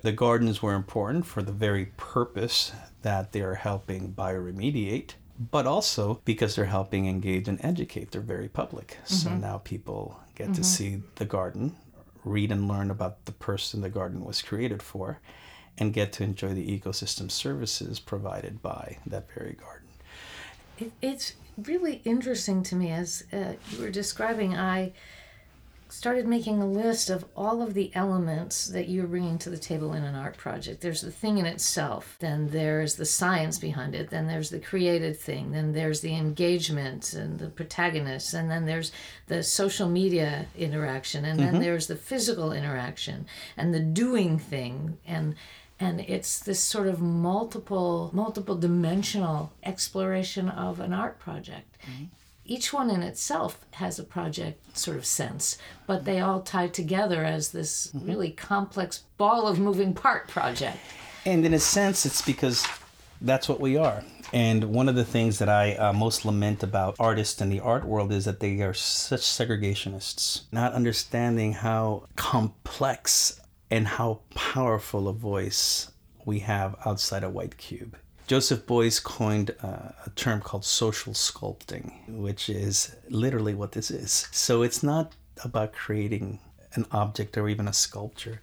The 0.00 0.12
gardens 0.12 0.62
were 0.62 0.74
important 0.74 1.26
for 1.26 1.42
the 1.42 1.52
very 1.52 1.86
purpose 1.96 2.72
that 3.02 3.32
they're 3.32 3.56
helping 3.56 4.12
bioremediate, 4.12 5.12
but 5.50 5.66
also 5.66 6.20
because 6.24 6.54
they're 6.54 6.66
helping 6.66 7.06
engage 7.06 7.48
and 7.48 7.62
educate 7.64 8.12
their 8.12 8.20
very 8.20 8.48
public. 8.48 8.98
Mm-hmm. 9.04 9.14
So 9.14 9.34
now 9.34 9.58
people 9.58 10.20
get 10.34 10.46
mm-hmm. 10.46 10.54
to 10.54 10.64
see 10.64 11.02
the 11.16 11.24
garden, 11.24 11.76
read 12.24 12.52
and 12.52 12.68
learn 12.68 12.90
about 12.90 13.24
the 13.24 13.32
person 13.32 13.80
the 13.80 13.88
garden 13.88 14.24
was 14.24 14.42
created 14.42 14.82
for, 14.82 15.20
and 15.78 15.92
get 15.92 16.12
to 16.14 16.24
enjoy 16.24 16.54
the 16.54 16.78
ecosystem 16.78 17.30
services 17.30 18.00
provided 18.00 18.62
by 18.62 18.98
that 19.06 19.30
very 19.32 19.54
garden. 19.54 20.92
It's 21.02 21.34
really 21.56 22.02
interesting 22.04 22.62
to 22.64 22.76
me 22.76 22.90
as 22.92 23.24
uh, 23.32 23.54
you 23.70 23.80
were 23.80 23.90
describing. 23.90 24.56
I 24.56 24.92
started 25.88 26.26
making 26.26 26.60
a 26.60 26.66
list 26.66 27.10
of 27.10 27.24
all 27.36 27.62
of 27.62 27.74
the 27.74 27.90
elements 27.94 28.66
that 28.66 28.88
you're 28.88 29.06
bringing 29.06 29.38
to 29.38 29.50
the 29.50 29.58
table 29.58 29.94
in 29.94 30.04
an 30.04 30.14
art 30.14 30.36
project. 30.36 30.80
There's 30.80 31.00
the 31.00 31.10
thing 31.10 31.38
in 31.38 31.46
itself, 31.46 32.16
then 32.20 32.48
there's 32.48 32.96
the 32.96 33.06
science 33.06 33.58
behind 33.58 33.94
it, 33.94 34.10
then 34.10 34.26
there's 34.26 34.50
the 34.50 34.60
created 34.60 35.18
thing, 35.18 35.52
then 35.52 35.72
there's 35.72 36.00
the 36.00 36.14
engagement 36.14 37.14
and 37.14 37.38
the 37.38 37.48
protagonists, 37.48 38.34
and 38.34 38.50
then 38.50 38.66
there's 38.66 38.92
the 39.26 39.42
social 39.42 39.88
media 39.88 40.46
interaction, 40.56 41.24
and 41.24 41.40
mm-hmm. 41.40 41.52
then 41.52 41.62
there's 41.62 41.86
the 41.86 41.96
physical 41.96 42.52
interaction 42.52 43.26
and 43.56 43.74
the 43.74 43.80
doing 43.80 44.38
thing 44.38 44.98
and 45.06 45.34
and 45.80 46.00
it's 46.00 46.40
this 46.40 46.60
sort 46.60 46.88
of 46.88 47.00
multiple 47.00 48.10
multiple 48.12 48.56
dimensional 48.56 49.52
exploration 49.62 50.48
of 50.48 50.80
an 50.80 50.92
art 50.92 51.18
project 51.18 51.78
mm-hmm 51.82 52.04
each 52.48 52.72
one 52.72 52.90
in 52.90 53.02
itself 53.02 53.60
has 53.72 53.98
a 53.98 54.04
project 54.04 54.76
sort 54.76 54.96
of 54.96 55.04
sense, 55.04 55.58
but 55.86 56.04
they 56.04 56.18
all 56.18 56.40
tie 56.40 56.68
together 56.68 57.24
as 57.24 57.52
this 57.52 57.88
mm-hmm. 57.88 58.06
really 58.06 58.30
complex 58.30 59.04
ball 59.18 59.46
of 59.46 59.60
moving 59.60 59.94
part 59.94 60.26
project. 60.28 60.78
And 61.24 61.44
in 61.44 61.52
a 61.52 61.58
sense, 61.58 62.06
it's 62.06 62.22
because 62.22 62.66
that's 63.20 63.48
what 63.48 63.60
we 63.60 63.76
are. 63.76 64.02
And 64.32 64.64
one 64.64 64.88
of 64.88 64.94
the 64.94 65.04
things 65.04 65.38
that 65.38 65.48
I 65.48 65.74
uh, 65.74 65.92
most 65.92 66.24
lament 66.24 66.62
about 66.62 66.96
artists 66.98 67.40
in 67.40 67.50
the 67.50 67.60
art 67.60 67.84
world 67.84 68.12
is 68.12 68.24
that 68.24 68.40
they 68.40 68.60
are 68.62 68.74
such 68.74 69.20
segregationists, 69.20 70.42
not 70.52 70.72
understanding 70.72 71.52
how 71.52 72.04
complex 72.16 73.40
and 73.70 73.86
how 73.86 74.20
powerful 74.34 75.08
a 75.08 75.12
voice 75.12 75.90
we 76.24 76.40
have 76.40 76.76
outside 76.84 77.24
a 77.24 77.30
white 77.30 77.56
cube. 77.56 77.96
Joseph 78.28 78.66
Beuys 78.66 79.02
coined 79.02 79.54
uh, 79.62 79.92
a 80.04 80.10
term 80.14 80.42
called 80.42 80.62
social 80.62 81.14
sculpting, 81.14 82.06
which 82.08 82.50
is 82.50 82.94
literally 83.08 83.54
what 83.54 83.72
this 83.72 83.90
is. 83.90 84.28
So 84.32 84.60
it's 84.60 84.82
not 84.82 85.14
about 85.42 85.72
creating 85.72 86.38
an 86.74 86.84
object 86.92 87.38
or 87.38 87.48
even 87.48 87.66
a 87.66 87.72
sculpture. 87.72 88.42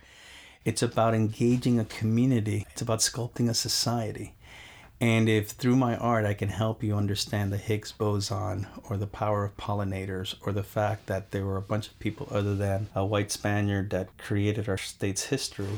It's 0.66 0.82
about 0.82 1.14
engaging 1.14 1.80
a 1.80 1.86
community. 1.86 2.66
It's 2.72 2.82
about 2.82 2.98
sculpting 2.98 3.48
a 3.48 3.54
society. 3.54 4.34
And 5.00 5.30
if 5.30 5.50
through 5.50 5.76
my 5.76 5.96
art 5.98 6.26
I 6.26 6.34
can 6.34 6.50
help 6.50 6.82
you 6.82 6.96
understand 6.96 7.54
the 7.54 7.58
Higgs 7.58 7.92
boson 7.92 8.66
or 8.90 8.98
the 8.98 9.06
power 9.06 9.46
of 9.46 9.56
pollinators 9.56 10.34
or 10.42 10.52
the 10.52 10.64
fact 10.64 11.06
that 11.06 11.30
there 11.30 11.46
were 11.46 11.58
a 11.58 11.62
bunch 11.62 11.90
of 11.90 12.00
people 12.00 12.28
other 12.32 12.56
than 12.56 12.88
a 12.96 13.06
white 13.06 13.32
Spaniard 13.32 13.92
that 13.92 14.18
created 14.18 14.68
our 14.68 14.80
state's 14.80 15.26
history, 15.26 15.78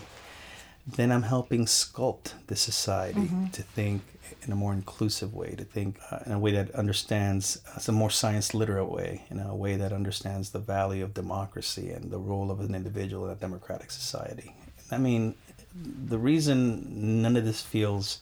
then 0.88 1.12
I'm 1.12 1.24
helping 1.24 1.66
sculpt 1.66 2.34
the 2.48 2.56
society 2.56 3.22
mm-hmm. 3.22 3.48
to 3.48 3.62
think 3.62 4.02
in 4.44 4.52
a 4.52 4.56
more 4.56 4.74
inclusive 4.74 5.34
way, 5.34 5.54
to 5.56 5.64
think 5.64 6.00
uh, 6.12 6.20
in 6.26 6.32
a 6.32 6.40
way 6.40 6.52
that 6.52 6.72
understands 6.72 7.62
uh, 7.76 7.82
a 7.88 7.92
more 7.92 8.10
science 8.10 8.54
literate 8.54 8.90
way, 8.90 9.26
in 9.30 9.40
a 9.40 9.56
way 9.56 9.76
that 9.76 9.92
understands 9.92 10.52
the 10.52 10.60
value 10.60 11.04
of 11.04 11.14
democracy 11.14 11.92
and 11.92 12.12
the 12.12 12.18
role 12.18 12.52
of 12.52 12.62
an 12.62 12.74
individual 12.74 13.26
in 13.26 13.32
a 13.32 13.36
democratic 13.36 13.92
society. 13.92 14.56
I 14.90 14.98
mean, 14.98 15.36
the 15.76 16.18
reason 16.18 17.22
none 17.22 17.36
of 17.36 17.46
this 17.46 17.62
feels 17.62 18.22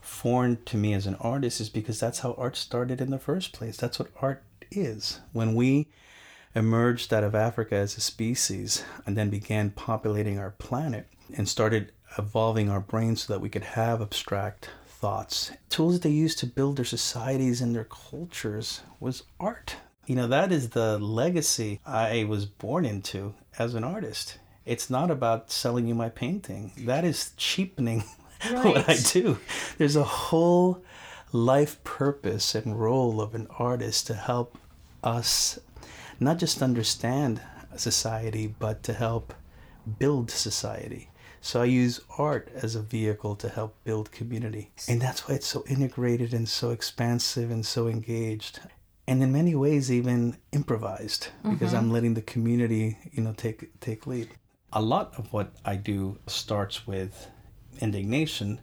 foreign 0.00 0.58
to 0.64 0.76
me 0.76 0.94
as 0.94 1.06
an 1.06 1.14
artist 1.20 1.60
is 1.60 1.68
because 1.68 2.00
that's 2.00 2.20
how 2.20 2.34
art 2.36 2.56
started 2.56 3.00
in 3.00 3.10
the 3.10 3.18
first 3.18 3.52
place. 3.52 3.76
That's 3.76 4.00
what 4.00 4.08
art 4.20 4.42
is. 4.72 5.20
When 5.32 5.54
we 5.54 5.86
emerged 6.54 7.14
out 7.14 7.24
of 7.24 7.34
Africa 7.34 7.76
as 7.76 7.96
a 7.96 8.00
species 8.00 8.84
and 9.06 9.16
then 9.16 9.30
began 9.30 9.70
populating 9.70 10.38
our 10.38 10.50
planet 10.50 11.06
and 11.36 11.48
started 11.48 11.92
evolving 12.18 12.68
our 12.68 12.80
brains 12.80 13.22
so 13.22 13.32
that 13.32 13.40
we 13.40 13.48
could 13.48 13.64
have 13.64 14.02
abstract 14.02 14.70
thoughts. 14.86 15.50
Tools 15.68 16.00
they 16.00 16.10
used 16.10 16.38
to 16.38 16.46
build 16.46 16.76
their 16.76 16.84
societies 16.84 17.60
and 17.60 17.74
their 17.74 17.84
cultures 17.84 18.82
was 19.00 19.24
art. 19.40 19.76
You 20.06 20.16
know, 20.16 20.26
that 20.28 20.52
is 20.52 20.70
the 20.70 20.98
legacy 20.98 21.80
I 21.86 22.24
was 22.24 22.46
born 22.46 22.84
into 22.84 23.34
as 23.58 23.74
an 23.74 23.84
artist. 23.84 24.38
It's 24.64 24.90
not 24.90 25.10
about 25.10 25.50
selling 25.50 25.86
you 25.86 25.94
my 25.94 26.08
painting. 26.08 26.72
That 26.78 27.04
is 27.04 27.32
cheapening 27.36 28.04
right. 28.50 28.64
what 28.64 28.88
I 28.88 28.96
do. 28.96 29.38
There's 29.78 29.96
a 29.96 30.04
whole 30.04 30.82
life 31.32 31.82
purpose 31.82 32.54
and 32.54 32.78
role 32.78 33.20
of 33.20 33.34
an 33.34 33.48
artist 33.58 34.06
to 34.08 34.14
help 34.14 34.58
us 35.02 35.58
not 36.20 36.38
just 36.38 36.62
understand 36.62 37.40
society, 37.76 38.46
but 38.46 38.82
to 38.84 38.92
help 38.92 39.34
build 39.98 40.30
society. 40.30 41.08
So 41.44 41.60
I 41.60 41.64
use 41.64 42.00
art 42.18 42.48
as 42.54 42.76
a 42.76 42.80
vehicle 42.80 43.34
to 43.34 43.48
help 43.48 43.74
build 43.82 44.12
community. 44.12 44.70
And 44.88 45.02
that's 45.02 45.28
why 45.28 45.34
it's 45.34 45.46
so 45.48 45.64
integrated 45.66 46.32
and 46.32 46.48
so 46.48 46.70
expansive 46.70 47.50
and 47.50 47.66
so 47.66 47.88
engaged. 47.88 48.60
And 49.08 49.24
in 49.24 49.32
many 49.32 49.56
ways 49.56 49.90
even 49.90 50.36
improvised 50.52 51.28
because 51.42 51.72
mm-hmm. 51.72 51.78
I'm 51.78 51.90
letting 51.90 52.14
the 52.14 52.22
community, 52.22 52.96
you 53.10 53.24
know, 53.24 53.32
take 53.36 53.78
take 53.80 54.06
lead. 54.06 54.28
A 54.72 54.80
lot 54.80 55.14
of 55.18 55.32
what 55.32 55.52
I 55.64 55.74
do 55.74 56.16
starts 56.28 56.86
with 56.86 57.28
indignation, 57.80 58.60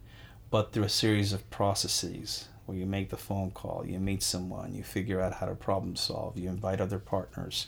but 0.50 0.72
through 0.72 0.86
a 0.86 0.90
series 0.90 1.34
of 1.34 1.48
processes 1.50 2.48
where 2.66 2.78
you 2.78 2.86
make 2.86 3.10
the 3.10 3.18
phone 3.18 3.52
call, 3.52 3.84
you 3.86 4.00
meet 4.00 4.24
someone, 4.24 4.74
you 4.74 4.84
figure 4.84 5.20
out 5.20 5.34
how 5.34 5.48
to 5.48 5.56
problem 5.56 5.98
solve, 5.98 6.38
you 6.38 6.48
invite 6.48 6.80
other 6.80 7.00
partners, 7.00 7.68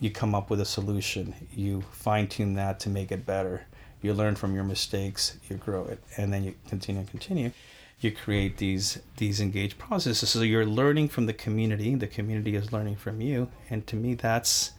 you 0.00 0.10
come 0.10 0.34
up 0.34 0.50
with 0.50 0.60
a 0.60 0.64
solution, 0.64 1.32
you 1.54 1.82
fine 1.92 2.26
tune 2.26 2.54
that 2.54 2.80
to 2.80 2.88
make 2.88 3.12
it 3.12 3.24
better 3.24 3.66
you 4.02 4.12
learn 4.12 4.34
from 4.34 4.54
your 4.54 4.64
mistakes, 4.64 5.38
you 5.48 5.56
grow 5.56 5.84
it, 5.84 6.02
and 6.16 6.32
then 6.32 6.44
you 6.44 6.54
continue 6.68 7.00
and 7.00 7.10
continue. 7.10 7.52
You 8.00 8.10
create 8.10 8.58
these 8.58 8.98
these 9.16 9.40
engaged 9.40 9.78
processes. 9.78 10.28
So 10.28 10.42
you're 10.42 10.66
learning 10.66 11.08
from 11.08 11.26
the 11.26 11.32
community. 11.32 11.94
The 11.94 12.08
community 12.08 12.56
is 12.56 12.72
learning 12.72 12.96
from 12.96 13.20
you, 13.20 13.48
and 13.70 13.86
to 13.86 13.96
me, 13.96 14.14
that's 14.14 14.72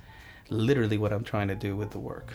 literally 0.50 0.98
what 0.98 1.14
I'm 1.14 1.24
trying 1.24 1.48
to 1.48 1.56
do 1.56 1.76
with 1.76 1.92
the 1.92 2.00
work. 2.00 2.34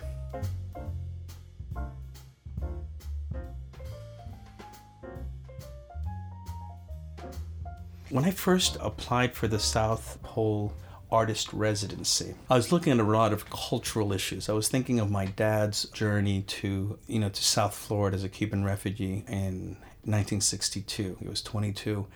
When 8.11 8.25
I 8.25 8.31
first 8.31 8.79
applied 8.81 9.35
for 9.35 9.49
the 9.49 9.59
South 9.59 10.19
Pole 10.23 10.73
artist 11.11 11.53
residency. 11.53 12.35
I 12.51 12.57
was 12.57 12.73
looking 12.73 12.93
at 12.93 12.99
a 12.99 13.03
lot 13.03 13.33
of 13.33 13.49
cultural 13.51 14.13
issues. 14.13 14.49
I 14.49 14.53
was 14.53 14.69
thinking 14.69 15.01
of 15.01 15.11
my 15.11 15.27
dad's 15.27 15.85
journey 15.87 16.43
to, 16.43 16.99
you 17.07 17.19
know, 17.19 17.29
to 17.29 17.43
South 17.43 17.75
Florida 17.75 18.15
as 18.15 18.25
a 18.25 18.29
Cuban 18.29 18.65
refugee 18.65 19.25
in 19.27 19.77
1962. 20.05 21.19
He 21.21 21.29
was 21.29 21.43
22 21.43 22.07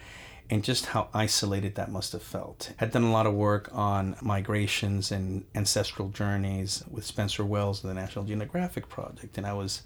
and 0.51 0.63
just 0.63 0.87
how 0.87 1.09
isolated 1.15 1.77
that 1.77 1.91
must 1.91 2.13
have 2.13 2.23
felt. 2.23 2.73
Had 2.77 2.91
done 2.91 3.05
a 3.05 3.13
lot 3.13 3.27
of 3.27 3.33
work 3.33 3.71
on 3.73 4.17
migrations 4.21 5.11
and 5.11 5.45
ancestral 5.55 6.09
journeys 6.09 6.85
with 6.91 7.07
Spencer 7.07 7.45
Wells 7.45 7.83
of 7.83 7.89
the 7.89 7.95
National 7.95 8.25
Geographic 8.25 8.89
Project 8.89 9.39
and 9.39 9.47
I 9.47 9.55
was 9.55 9.83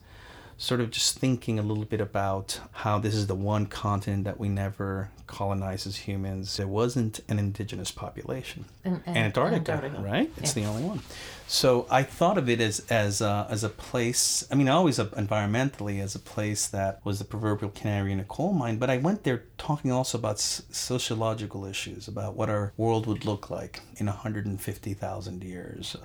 sort 0.58 0.80
of 0.80 0.90
just 0.90 1.18
thinking 1.18 1.58
a 1.58 1.62
little 1.62 1.84
bit 1.84 2.00
about 2.00 2.60
how 2.72 2.98
this 2.98 3.14
is 3.14 3.26
the 3.26 3.34
one 3.34 3.66
continent 3.66 4.24
that 4.24 4.40
we 4.40 4.48
never 4.48 5.10
colonized 5.26 5.86
as 5.86 5.96
humans. 5.96 6.56
There 6.56 6.66
wasn't 6.66 7.20
an 7.28 7.38
indigenous 7.38 7.90
population. 7.90 8.64
And, 8.82 9.02
and, 9.04 9.16
Antarctica, 9.16 9.72
Antarctica, 9.72 10.02
right? 10.02 10.30
It's 10.38 10.56
yeah. 10.56 10.62
the 10.62 10.68
only 10.70 10.84
one. 10.84 11.02
So 11.46 11.86
I 11.90 12.02
thought 12.02 12.38
of 12.38 12.48
it 12.48 12.60
as 12.60 12.80
as 12.88 13.20
a, 13.20 13.46
as 13.50 13.64
a 13.64 13.68
place. 13.68 14.46
I 14.50 14.54
mean, 14.54 14.68
always 14.68 14.98
environmentally 14.98 16.02
as 16.02 16.14
a 16.14 16.18
place 16.18 16.66
that 16.68 17.04
was 17.04 17.18
the 17.18 17.24
proverbial 17.24 17.70
canary 17.70 18.12
in 18.12 18.20
a 18.20 18.24
coal 18.24 18.52
mine. 18.52 18.78
But 18.78 18.88
I 18.88 18.96
went 18.96 19.24
there 19.24 19.44
talking 19.58 19.92
also 19.92 20.16
about 20.16 20.38
sociological 20.38 21.66
issues, 21.66 22.08
about 22.08 22.34
what 22.34 22.48
our 22.48 22.72
world 22.76 23.06
would 23.06 23.24
look 23.26 23.50
like 23.50 23.82
in 23.96 24.06
150,000 24.06 25.44
years. 25.44 25.96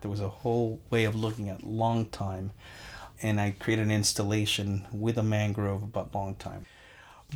There 0.00 0.10
was 0.10 0.20
a 0.20 0.28
whole 0.28 0.80
way 0.90 1.04
of 1.04 1.14
looking 1.14 1.48
at 1.48 1.62
long 1.62 2.06
time 2.06 2.52
and 3.22 3.40
I 3.40 3.54
created 3.58 3.86
an 3.86 3.90
installation 3.90 4.86
with 4.92 5.18
a 5.18 5.22
mangrove 5.22 5.82
about 5.82 6.14
long 6.14 6.34
time. 6.34 6.66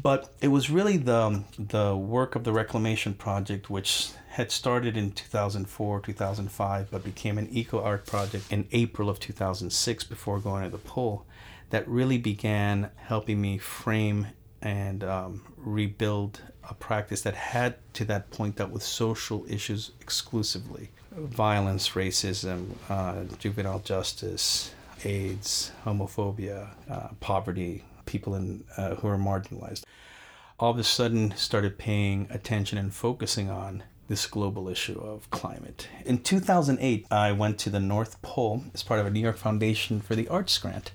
But 0.02 0.32
it 0.40 0.48
was 0.48 0.70
really 0.70 0.96
the 0.96 1.44
the 1.58 1.96
work 1.96 2.34
of 2.34 2.44
the 2.44 2.52
reclamation 2.52 3.14
project, 3.14 3.70
which 3.70 4.10
had 4.30 4.50
started 4.50 4.96
in 4.96 5.12
2004, 5.12 6.00
2005, 6.00 6.90
but 6.90 7.04
became 7.04 7.38
an 7.38 7.48
eco 7.52 7.80
art 7.80 8.04
project 8.04 8.50
in 8.50 8.66
April 8.72 9.08
of 9.08 9.20
2006 9.20 10.04
before 10.04 10.40
going 10.40 10.64
to 10.64 10.70
the 10.70 10.78
pole, 10.78 11.24
that 11.70 11.86
really 11.86 12.18
began 12.18 12.90
helping 12.96 13.40
me 13.40 13.58
frame 13.58 14.26
and 14.60 15.04
um, 15.04 15.42
rebuild 15.56 16.40
a 16.68 16.74
practice 16.74 17.22
that 17.22 17.34
had 17.34 17.76
to 17.92 18.04
that 18.06 18.30
point 18.32 18.56
dealt 18.56 18.70
with 18.70 18.82
social 18.82 19.44
issues 19.48 19.92
exclusively 20.00 20.88
violence, 21.16 21.90
racism, 21.90 22.70
uh, 22.88 23.22
juvenile 23.38 23.78
justice, 23.80 24.73
AIDS, 25.04 25.72
homophobia, 25.84 26.70
uh, 26.90 27.08
poverty, 27.20 27.84
people 28.06 28.34
in, 28.34 28.64
uh, 28.76 28.96
who 28.96 29.08
are 29.08 29.16
marginalized, 29.18 29.84
all 30.58 30.70
of 30.70 30.78
a 30.78 30.84
sudden 30.84 31.34
started 31.36 31.78
paying 31.78 32.26
attention 32.30 32.78
and 32.78 32.94
focusing 32.94 33.50
on 33.50 33.82
this 34.08 34.26
global 34.26 34.68
issue 34.68 34.98
of 34.98 35.30
climate. 35.30 35.88
In 36.04 36.18
2008, 36.18 37.06
I 37.10 37.32
went 37.32 37.58
to 37.60 37.70
the 37.70 37.80
North 37.80 38.20
Pole 38.22 38.64
as 38.74 38.82
part 38.82 39.00
of 39.00 39.06
a 39.06 39.10
New 39.10 39.20
York 39.20 39.36
Foundation 39.36 40.00
for 40.00 40.14
the 40.14 40.28
Arts 40.28 40.56
grant. 40.58 40.92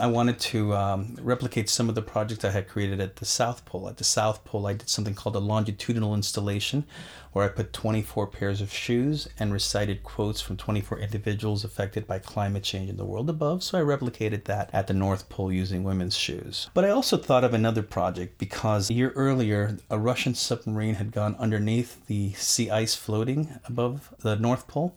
I 0.00 0.06
wanted 0.06 0.38
to 0.40 0.74
um, 0.76 1.16
replicate 1.20 1.68
some 1.68 1.88
of 1.88 1.96
the 1.96 2.02
projects 2.02 2.44
I 2.44 2.50
had 2.50 2.68
created 2.68 3.00
at 3.00 3.16
the 3.16 3.24
South 3.24 3.64
Pole. 3.64 3.88
At 3.88 3.96
the 3.96 4.04
South 4.04 4.44
Pole, 4.44 4.68
I 4.68 4.74
did 4.74 4.88
something 4.88 5.14
called 5.14 5.34
a 5.34 5.40
longitudinal 5.40 6.14
installation 6.14 6.84
where 7.32 7.44
I 7.44 7.48
put 7.48 7.72
24 7.72 8.28
pairs 8.28 8.60
of 8.60 8.72
shoes 8.72 9.28
and 9.40 9.52
recited 9.52 10.04
quotes 10.04 10.40
from 10.40 10.56
24 10.56 11.00
individuals 11.00 11.64
affected 11.64 12.06
by 12.06 12.20
climate 12.20 12.62
change 12.62 12.88
in 12.88 12.96
the 12.96 13.04
world 13.04 13.28
above. 13.28 13.64
So 13.64 13.76
I 13.76 13.82
replicated 13.82 14.44
that 14.44 14.70
at 14.72 14.86
the 14.86 14.94
North 14.94 15.28
Pole 15.28 15.52
using 15.52 15.82
women's 15.82 16.16
shoes. 16.16 16.70
But 16.74 16.84
I 16.84 16.90
also 16.90 17.16
thought 17.16 17.42
of 17.42 17.52
another 17.52 17.82
project 17.82 18.38
because 18.38 18.90
a 18.90 18.94
year 18.94 19.10
earlier, 19.16 19.78
a 19.90 19.98
Russian 19.98 20.34
submarine 20.34 20.94
had 20.94 21.10
gone 21.10 21.34
underneath 21.40 22.06
the 22.06 22.34
sea 22.34 22.70
ice 22.70 22.94
floating 22.94 23.58
above 23.64 24.14
the 24.20 24.36
North 24.36 24.68
Pole 24.68 24.96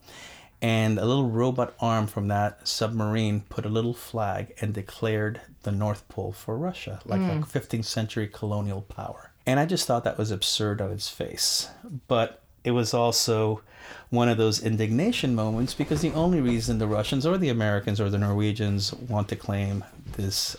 and 0.62 1.00
a 1.00 1.06
little 1.06 1.30
robot 1.30 1.74
arm 1.80 2.08
from 2.08 2.28
that 2.28 2.67
submarine 2.67 3.41
put 3.50 3.65
a 3.65 3.69
little 3.69 3.93
flag 3.93 4.54
and 4.62 4.74
declared 4.74 5.41
the 5.63 5.71
North 5.71 6.08
Pole 6.08 6.32
for 6.32 6.58
Russia, 6.58 7.02
like 7.06 7.21
mm. 7.21 7.41
a 7.41 7.45
15th 7.45 7.86
century 7.86 8.28
colonial 8.28 8.82
power. 8.82 9.32
And 9.45 9.60
I 9.60 9.65
just 9.65 9.88
thought 9.88 10.04
that 10.04 10.17
was 10.17 10.30
absurd 10.30 10.82
on 10.82 10.91
its 10.91 11.10
face. 11.10 11.69
But 12.08 12.41
it 12.63 12.71
was 12.71 12.93
also 12.93 13.62
one 14.10 14.30
of 14.30 14.38
those 14.38 14.62
indignation 14.62 15.34
moments 15.34 15.74
because 15.74 16.02
the 16.02 16.12
only 16.12 16.41
reason 16.41 16.78
the 16.78 16.88
Russians 16.88 17.26
or 17.26 17.38
the 17.38 17.50
Americans 17.50 18.00
or 18.00 18.10
the 18.10 18.19
Norwegians 18.19 18.93
want 18.93 19.30
to 19.30 19.36
claim 19.36 19.84
this 20.15 20.56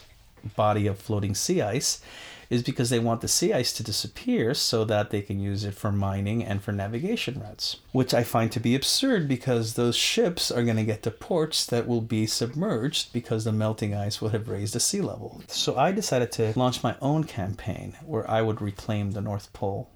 body 0.57 0.89
of 0.89 0.99
floating 0.99 1.35
sea 1.35 1.63
ice 1.63 2.01
is 2.53 2.63
because 2.63 2.91
they 2.91 2.99
want 2.99 3.23
the 3.23 3.29
sea 3.29 3.55
ice 3.55 3.73
to 3.73 3.83
disappear 3.83 4.53
so 4.53 4.85
that 4.85 5.09
they 5.09 5.23
can 5.23 5.41
use 5.41 5.65
it 5.65 5.73
for 5.73 5.91
mining 5.91 6.45
and 6.45 6.63
for 6.63 6.71
navigation 6.71 7.41
routes, 7.41 7.79
which 7.93 8.13
I 8.13 8.25
find 8.25 8.53
to 8.53 8.61
be 8.61 8.75
absurd 8.75 9.27
because 9.27 9.73
those 9.73 9.97
ships 9.97 10.51
are 10.51 10.63
going 10.63 10.77
to 10.77 10.85
get 10.85 11.03
to 11.05 11.11
ports 11.11 11.65
that 11.65 11.89
will 11.89 12.03
be 12.03 12.27
submerged 12.27 13.11
because 13.15 13.45
the 13.45 13.53
melting 13.53 13.95
ice 13.95 14.21
would 14.21 14.33
have 14.33 14.51
raised 14.51 14.75
the 14.75 14.81
sea 14.81 15.01
level. 15.01 15.43
So 15.49 15.79
I 15.79 15.93
decided 15.93 16.31
to 16.33 16.53
launch 16.55 16.83
my 16.83 16.95
own 17.01 17.25
campaign 17.25 17.97
where 18.05 18.31
I 18.31 18.43
would 18.43 18.61
reclaim 18.61 19.13
the 19.13 19.23
North 19.23 19.51
Pole 19.55 19.89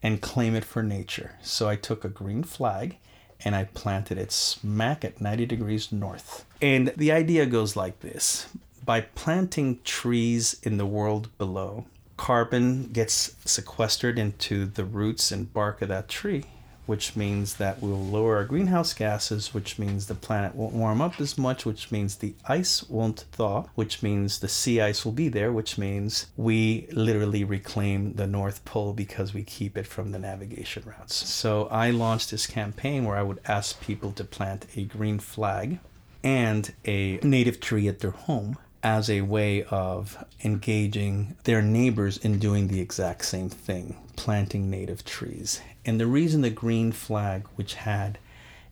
and 0.00 0.22
claim 0.22 0.54
it 0.54 0.64
for 0.64 0.84
nature. 0.84 1.32
So 1.42 1.68
I 1.68 1.74
took 1.74 2.04
a 2.04 2.08
green 2.08 2.44
flag 2.44 2.98
and 3.44 3.56
I 3.56 3.64
planted 3.64 4.16
it 4.16 4.30
smack 4.30 5.04
at 5.04 5.20
90 5.20 5.44
degrees 5.46 5.90
north. 5.90 6.44
And 6.62 6.92
the 6.96 7.10
idea 7.10 7.46
goes 7.46 7.74
like 7.74 7.98
this 7.98 8.46
by 8.84 9.00
planting 9.00 9.80
trees 9.82 10.56
in 10.62 10.76
the 10.76 10.86
world 10.86 11.36
below, 11.36 11.86
carbon 12.16 12.84
gets 12.92 13.36
sequestered 13.44 14.18
into 14.18 14.66
the 14.66 14.84
roots 14.84 15.30
and 15.30 15.52
bark 15.52 15.82
of 15.82 15.88
that 15.88 16.08
tree, 16.08 16.44
which 16.86 17.16
means 17.16 17.56
that 17.56 17.82
we'll 17.82 18.04
lower 18.04 18.36
our 18.36 18.44
greenhouse 18.44 18.94
gases, 18.94 19.52
which 19.52 19.78
means 19.78 20.06
the 20.06 20.14
planet 20.14 20.54
won't 20.54 20.72
warm 20.72 21.00
up 21.00 21.20
as 21.20 21.36
much, 21.36 21.66
which 21.66 21.90
means 21.90 22.16
the 22.16 22.34
ice 22.48 22.82
won't 22.88 23.20
thaw, 23.32 23.64
which 23.74 24.02
means 24.02 24.38
the 24.38 24.48
sea 24.48 24.80
ice 24.80 25.04
will 25.04 25.12
be 25.12 25.28
there, 25.28 25.52
which 25.52 25.76
means 25.76 26.26
we 26.36 26.86
literally 26.92 27.44
reclaim 27.44 28.14
the 28.14 28.26
North 28.26 28.64
Pole 28.64 28.92
because 28.92 29.34
we 29.34 29.42
keep 29.42 29.76
it 29.76 29.86
from 29.86 30.12
the 30.12 30.18
navigation 30.18 30.84
routes. 30.86 31.14
So 31.14 31.66
I 31.66 31.90
launched 31.90 32.30
this 32.30 32.46
campaign 32.46 33.04
where 33.04 33.16
I 33.16 33.22
would 33.22 33.40
ask 33.46 33.80
people 33.80 34.12
to 34.12 34.24
plant 34.24 34.66
a 34.76 34.84
green 34.84 35.18
flag 35.18 35.78
and 36.22 36.72
a 36.84 37.18
native 37.18 37.60
tree 37.60 37.88
at 37.88 38.00
their 38.00 38.10
home 38.10 38.58
as 38.86 39.10
a 39.10 39.20
way 39.20 39.64
of 39.64 40.24
engaging 40.44 41.34
their 41.42 41.60
neighbors 41.60 42.18
in 42.18 42.38
doing 42.38 42.68
the 42.68 42.80
exact 42.80 43.24
same 43.24 43.48
thing, 43.48 43.96
planting 44.14 44.70
native 44.70 45.04
trees. 45.04 45.60
And 45.84 45.98
the 45.98 46.06
reason 46.06 46.42
the 46.42 46.50
green 46.50 46.92
flag, 46.92 47.48
which 47.56 47.74
had 47.74 48.16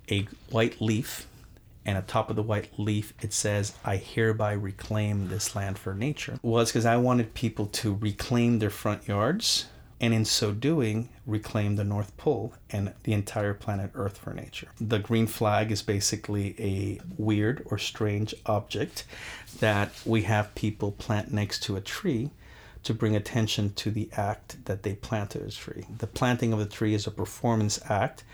a 0.09 0.29
white 0.51 0.81
leaf, 0.81 1.27
and 1.85 1.99
atop 1.99 2.31
of 2.31 2.37
the 2.37 2.45
white 2.45 2.79
leaf 2.79 3.13
it 3.23 3.33
says, 3.33 3.75
I 3.85 3.97
hereby 3.97 4.53
reclaim 4.53 5.31
this 5.31 5.57
land 5.57 5.81
for 5.81 5.95
nature, 5.95 6.39
was 6.43 6.71
because 6.71 6.87
I 6.87 6.97
wanted 6.97 7.35
people 7.35 7.67
to 7.67 7.97
reclaim 7.97 8.61
their 8.61 8.71
front 8.71 9.09
yards 9.09 9.67
and 10.05 10.13
in 10.13 10.27
so 10.27 10.53
doing, 10.53 11.09
reclaim 11.27 11.77
the 11.77 11.85
North 11.85 12.15
Pole 12.19 12.53
and 12.69 12.93
the 13.05 13.15
entire 13.15 13.55
planet 13.55 13.91
Earth 13.95 14.19
for 14.19 14.35
nature. 14.35 14.69
The 14.79 14.99
green 14.99 15.27
flag 15.27 15.73
is 15.73 15.81
basically 15.81 16.55
a 16.59 17.01
weird 17.17 17.63
or 17.71 17.79
strange 17.79 18.35
object 18.45 19.07
that 19.61 19.93
we 20.05 20.23
have 20.23 20.55
people 20.55 20.93
plant 20.93 21.33
next 21.33 21.63
to 21.65 21.77
a 21.77 21.81
tree 21.81 22.31
to 22.83 22.93
bring 22.93 23.17
attention 23.17 23.73
to 23.73 23.91
the 23.91 24.11
act 24.15 24.63
that 24.67 24.83
they 24.83 24.95
planted 24.95 25.41
a 25.41 25.51
tree. 25.51 25.87
The 25.99 26.07
planting 26.07 26.53
of 26.53 26.59
the 26.59 26.67
tree 26.67 26.93
is 26.93 27.07
a 27.07 27.11
performance 27.11 27.81
act. 27.89 28.25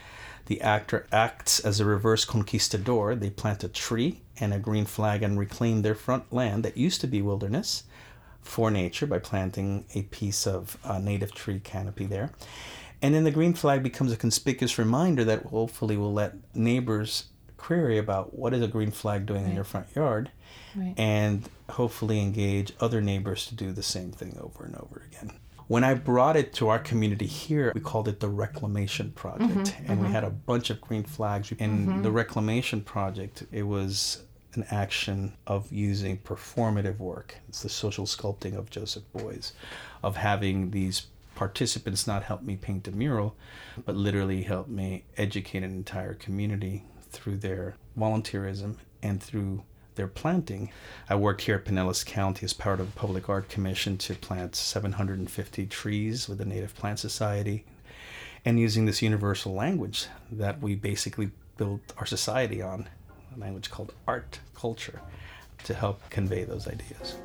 The 0.47 0.61
actor 0.63 1.07
acts 1.13 1.61
as 1.61 1.79
a 1.79 1.85
reverse 1.85 2.25
conquistador. 2.25 3.15
They 3.15 3.31
plant 3.31 3.63
a 3.63 3.69
tree 3.69 4.23
and 4.41 4.53
a 4.53 4.59
green 4.59 4.87
flag 4.87 5.23
and 5.23 5.39
reclaim 5.39 5.83
their 5.83 5.95
front 5.95 6.33
land 6.33 6.65
that 6.65 6.77
used 6.77 7.01
to 7.03 7.07
be 7.07 7.23
wilderness 7.23 7.85
for 8.43 8.71
nature 8.71 9.07
by 9.07 9.19
planting 9.19 9.85
a 9.95 10.03
piece 10.03 10.47
of 10.47 10.77
uh, 10.85 10.99
native 10.99 11.33
tree 11.33 11.61
canopy 11.61 12.07
there. 12.07 12.33
And 13.03 13.15
then 13.15 13.25
the 13.25 13.31
green 13.31 13.55
flag 13.55 13.83
becomes 13.83 14.13
a 14.13 14.17
conspicuous 14.17 14.79
reminder 14.79 15.25
that 15.25 15.45
hopefully 15.45 15.97
will 15.97 16.13
let 16.13 16.35
neighbors 16.55 17.25
query 17.57 17.99
about 17.99 18.37
what 18.37 18.55
is 18.55 18.63
a 18.63 18.69
green 18.69 18.91
flag 18.91 19.27
doing 19.27 19.43
right. 19.43 19.51
in 19.51 19.55
your 19.55 19.65
front 19.65 19.87
yard 19.95 20.31
right. 20.75 20.95
and 20.97 21.49
hopefully 21.71 22.21
engage 22.21 22.73
other 22.81 23.01
neighbors 23.01 23.47
to 23.47 23.55
do 23.55 23.73
the 23.73 23.83
same 23.83 24.11
thing 24.11 24.37
over 24.41 24.65
and 24.65 24.77
over 24.77 25.03
again. 25.07 25.33
When 25.69 25.85
I 25.85 25.95
brought 25.95 26.37
it 26.37 26.53
to 26.55 26.69
our 26.69 26.81
community 26.81 27.27
here, 27.27 27.71
we 27.75 27.81
called 27.81 28.09
it 28.09 28.19
the 28.19 28.29
Reclamation 28.29 29.13
Project. 29.13 29.51
Mm-hmm, 29.51 29.87
and 29.87 30.01
mm-hmm. 30.01 30.07
we 30.07 30.11
had 30.11 30.25
a 30.25 30.31
bunch 30.31 30.69
of 30.71 30.81
green 30.81 31.05
flags. 31.05 31.53
In 31.53 31.87
mm-hmm. 31.87 32.03
the 32.03 32.11
Reclamation 32.11 32.81
Project, 32.81 33.45
it 33.53 33.63
was 33.63 34.25
an 34.55 34.65
action 34.71 35.33
of 35.47 35.71
using 35.71 36.19
performative 36.19 36.99
work. 36.99 37.37
It's 37.49 37.63
the 37.63 37.69
social 37.69 38.07
sculpting 38.07 38.57
of 38.57 38.71
Joseph 38.71 39.05
Beuys, 39.15 39.53
of 40.03 40.17
having 40.17 40.71
these 40.71 41.07
participants 41.35 42.07
not 42.07 42.25
help 42.25 42.43
me 42.43 42.57
paint 42.57 42.89
a 42.89 42.93
mural, 42.93 43.37
but 43.85 43.97
literally 43.97 44.43
help 44.43 44.69
me 44.69 45.05
educate 45.17 45.63
an 45.63 45.71
entire 45.71 46.15
community 46.15 46.85
through 47.11 47.37
their 47.37 47.77
volunteerism 47.99 48.77
and 49.03 49.23
through 49.23 49.63
their 49.95 50.09
planting. 50.09 50.71
I 51.09 51.15
worked 51.15 51.43
here 51.43 51.57
at 51.57 51.65
Pinellas 51.65 52.05
County 52.05 52.45
as 52.45 52.53
part 52.53 52.81
of 52.81 52.89
a 52.89 52.93
public 52.93 53.29
art 53.29 53.49
commission 53.49 53.99
to 53.99 54.15
plant 54.15 54.57
750 54.57 55.67
trees 55.67 56.29
with 56.29 56.39
the 56.39 56.45
Native 56.45 56.75
Plant 56.75 56.99
Society 56.99 57.65
and 58.45 58.59
using 58.59 58.87
this 58.87 59.03
universal 59.03 59.53
language 59.53 60.07
that 60.31 60.61
we 60.61 60.75
basically 60.75 61.31
built 61.57 61.93
our 61.99 62.07
society 62.07 62.63
on 62.63 62.89
a 63.35 63.39
language 63.39 63.71
called 63.71 63.93
art 64.07 64.41
culture 64.55 65.01
to 65.65 65.75
help 65.75 66.09
convey 66.11 66.45
those 66.45 66.67
ideas. 66.69 67.17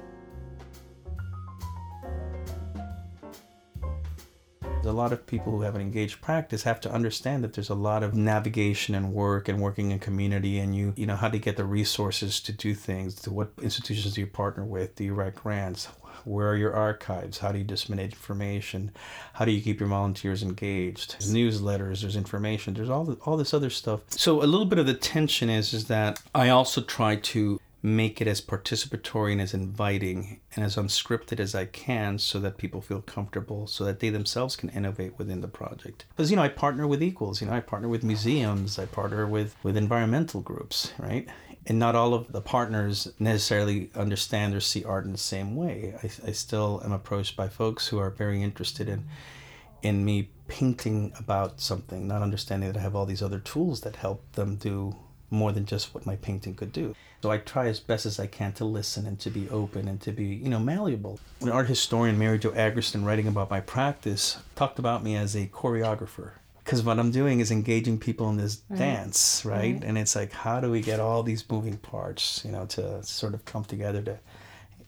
A 4.84 4.92
lot 4.92 5.12
of 5.12 5.26
people 5.26 5.52
who 5.52 5.62
have 5.62 5.74
an 5.74 5.82
engaged 5.82 6.22
practice 6.22 6.62
have 6.62 6.80
to 6.82 6.92
understand 6.92 7.44
that 7.44 7.54
there's 7.54 7.72
a 7.72 7.76
lot 7.76 8.04
of 8.04 8.14
navigation 8.14 8.94
and 8.94 9.14
work 9.14 9.50
and 9.50 9.60
working 9.60 9.90
in 9.90 9.98
community 9.98 10.60
and 10.60 10.76
you 10.76 10.94
you 10.96 11.08
know 11.08 11.16
how 11.16 11.28
to 11.28 11.40
get 11.40 11.58
the 11.58 11.66
resources 11.66 12.40
to 12.42 12.52
do 12.52 12.76
things 12.76 13.16
to 13.16 13.32
what 13.32 13.52
institutions 13.64 14.14
do 14.14 14.22
you 14.22 14.28
partner 14.28 14.64
with 14.64 14.94
do 14.96 15.04
you 15.04 15.16
write 15.16 15.34
grants 15.34 15.88
where 16.24 16.50
are 16.50 16.56
your 16.56 16.74
archives? 16.74 17.40
How 17.40 17.52
do 17.52 17.58
you 17.58 17.64
disseminate 17.64 18.12
information? 18.12 18.92
How 19.34 19.46
do 19.46 19.52
you 19.52 19.62
keep 19.62 19.80
your 19.80 19.90
volunteers 19.90 20.44
engaged? 20.44 21.14
There's 21.14 21.34
newsletters, 21.34 22.02
there's 22.02 22.16
information, 22.16 22.74
there's 22.74 22.90
all 22.90 23.04
the, 23.04 23.14
all 23.26 23.38
this 23.38 23.54
other 23.54 23.70
stuff. 23.70 24.02
So 24.10 24.42
a 24.42 24.46
little 24.46 24.66
bit 24.66 24.80
of 24.80 24.86
the 24.86 24.94
tension 24.94 25.50
is 25.50 25.74
is 25.74 25.86
that 25.86 26.22
I 26.34 26.50
also 26.50 26.82
try 26.82 27.16
to 27.18 27.60
make 27.86 28.20
it 28.20 28.28
as 28.28 28.42
participatory 28.42 29.34
and 29.34 29.42
as 29.42 29.54
inviting 29.54 30.40
and 30.56 30.66
as 30.66 30.76
unscripted 30.76 31.40
as 31.40 31.54
I 31.54 31.66
can 31.66 32.18
so 32.18 32.40
that 32.40 32.58
people 32.58 32.82
feel 32.82 33.02
comfortable 33.02 33.68
so 33.68 33.86
that 33.86 34.00
they 34.00 34.10
themselves 34.10 34.56
can 34.56 34.70
innovate 34.70 35.20
within 35.20 35.42
the 35.42 35.48
project. 35.48 36.06
Because 36.10 36.32
you 36.32 36.36
know, 36.36 36.42
I 36.42 36.48
partner 36.48 36.88
with 36.88 37.04
equals, 37.04 37.42
you 37.42 37.48
know, 37.48 37.54
I 37.54 37.60
partner 37.60 37.88
with 37.88 38.04
museums, 38.04 38.80
I 38.80 38.88
partner 38.88 39.28
with 39.28 39.56
with 39.62 39.78
environmental 39.78 40.42
groups, 40.42 40.94
right? 40.98 41.28
And 41.68 41.80
not 41.80 41.96
all 41.96 42.14
of 42.14 42.32
the 42.32 42.42
partners 42.42 43.12
necessarily 43.18 43.90
understand 43.96 44.54
or 44.54 44.60
see 44.60 44.84
art 44.84 45.06
in 45.06 45.12
the 45.12 45.18
same 45.18 45.56
way. 45.56 45.96
I, 46.04 46.30
I 46.30 46.32
still 46.32 46.82
am 46.86 46.92
approached 46.92 47.36
by 47.36 47.48
folks 47.48 47.88
who 47.88 47.98
are 47.98 48.12
very 48.12 48.44
interested 48.44 48.88
in 48.88 49.06
in 49.82 50.04
me 50.04 50.30
painting 50.48 51.14
about 51.20 51.62
something, 51.62 52.08
not 52.08 52.24
understanding 52.24 52.72
that 52.72 52.80
I 52.80 52.82
have 52.82 52.96
all 52.96 53.06
these 53.06 53.22
other 53.22 53.40
tools 53.40 53.82
that 53.82 53.98
help 53.98 54.24
them 54.34 54.56
do 54.56 54.96
more 55.30 55.52
than 55.52 55.66
just 55.66 55.94
what 55.94 56.06
my 56.06 56.16
painting 56.16 56.56
could 56.56 56.72
do. 56.72 56.96
So 57.22 57.32
I 57.32 57.38
try 57.38 57.68
as 57.68 57.80
best 57.80 58.06
as 58.06 58.20
I 58.20 58.28
can 58.28 58.54
to 58.54 58.66
listen 58.66 59.06
and 59.06 59.20
to 59.20 59.30
be 59.30 59.50
open 59.50 59.88
and 59.88 60.00
to 60.02 60.12
be, 60.12 60.26
you 60.26 60.50
know, 60.50 60.60
malleable. 60.60 61.20
An 61.42 61.50
art 61.50 61.68
historian, 61.68 62.18
Mary 62.18 62.40
Jo 62.40 62.52
Aagerstoun, 62.52 63.06
writing 63.06 63.28
about 63.28 63.50
my 63.50 63.60
practice, 63.60 64.38
talked 64.56 64.80
about 64.80 65.04
me 65.04 65.16
as 65.16 65.36
a 65.36 65.48
choreographer 65.48 66.34
because 66.66 66.82
what 66.82 66.98
I'm 66.98 67.12
doing 67.12 67.42
is 67.42 67.52
engaging 67.52 68.00
people 68.00 68.28
in 68.30 68.38
this 68.38 68.64
right. 68.70 68.80
dance, 68.80 69.46
right? 69.46 69.76
right? 69.76 69.84
And 69.84 70.00
it's 70.00 70.16
like, 70.16 70.32
how 70.32 70.60
do 70.60 70.72
we 70.72 70.82
get 70.82 71.00
all 71.00 71.22
these 71.22 71.48
moving 71.48 71.78
parts, 71.78 72.44
you 72.44 72.52
know, 72.52 72.66
to 72.66 73.04
sort 73.04 73.36
of 73.36 73.46
come 73.46 73.64
together 73.66 74.02
to 74.02 74.14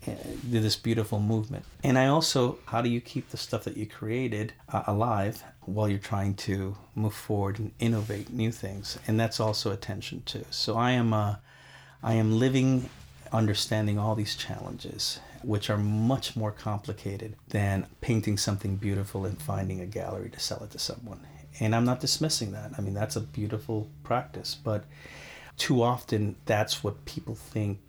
uh, 0.07 0.15
do 0.49 0.59
this 0.59 0.75
beautiful 0.75 1.19
movement? 1.19 1.65
And 1.83 1.99
I 1.99 2.07
also, 2.07 2.57
how 2.65 2.81
do 2.81 2.89
you 2.89 2.99
keep 2.99 3.29
the 3.29 3.37
stuff 3.37 3.63
that 3.65 3.77
you 3.77 3.85
created 3.85 4.53
uh, 4.73 4.83
alive 4.87 5.43
while 5.65 5.87
you're 5.87 5.99
trying 5.99 6.33
to 6.33 6.75
move 6.95 7.13
forward 7.13 7.59
and 7.59 7.71
innovate 7.77 8.31
new 8.33 8.51
things? 8.51 8.97
And 9.07 9.19
that's 9.19 9.39
also 9.39 9.71
attention 9.71 10.23
too. 10.25 10.45
So 10.49 10.77
I 10.77 10.91
am, 10.91 11.13
uh, 11.13 11.35
I 12.01 12.15
am 12.15 12.39
living, 12.39 12.89
understanding 13.31 13.99
all 13.99 14.15
these 14.15 14.35
challenges 14.35 15.19
which 15.43 15.69
are 15.69 15.77
much 15.77 16.35
more 16.35 16.51
complicated 16.51 17.35
than 17.49 17.85
painting 18.01 18.35
something 18.35 18.77
beautiful 18.77 19.25
and 19.25 19.39
finding 19.39 19.79
a 19.79 19.85
gallery 19.85 20.31
to 20.31 20.39
sell 20.39 20.63
it 20.63 20.71
to 20.71 20.79
someone 20.79 21.19
and 21.59 21.75
I'm 21.75 21.85
not 21.85 21.99
dismissing 21.99 22.51
that. 22.51 22.71
I 22.77 22.81
mean, 22.81 22.93
that's 22.93 23.15
a 23.15 23.21
beautiful 23.21 23.89
practice, 24.03 24.55
but 24.55 24.83
too 25.57 25.81
often 25.81 26.35
that's 26.45 26.83
what 26.83 27.05
people 27.05 27.35
think 27.35 27.79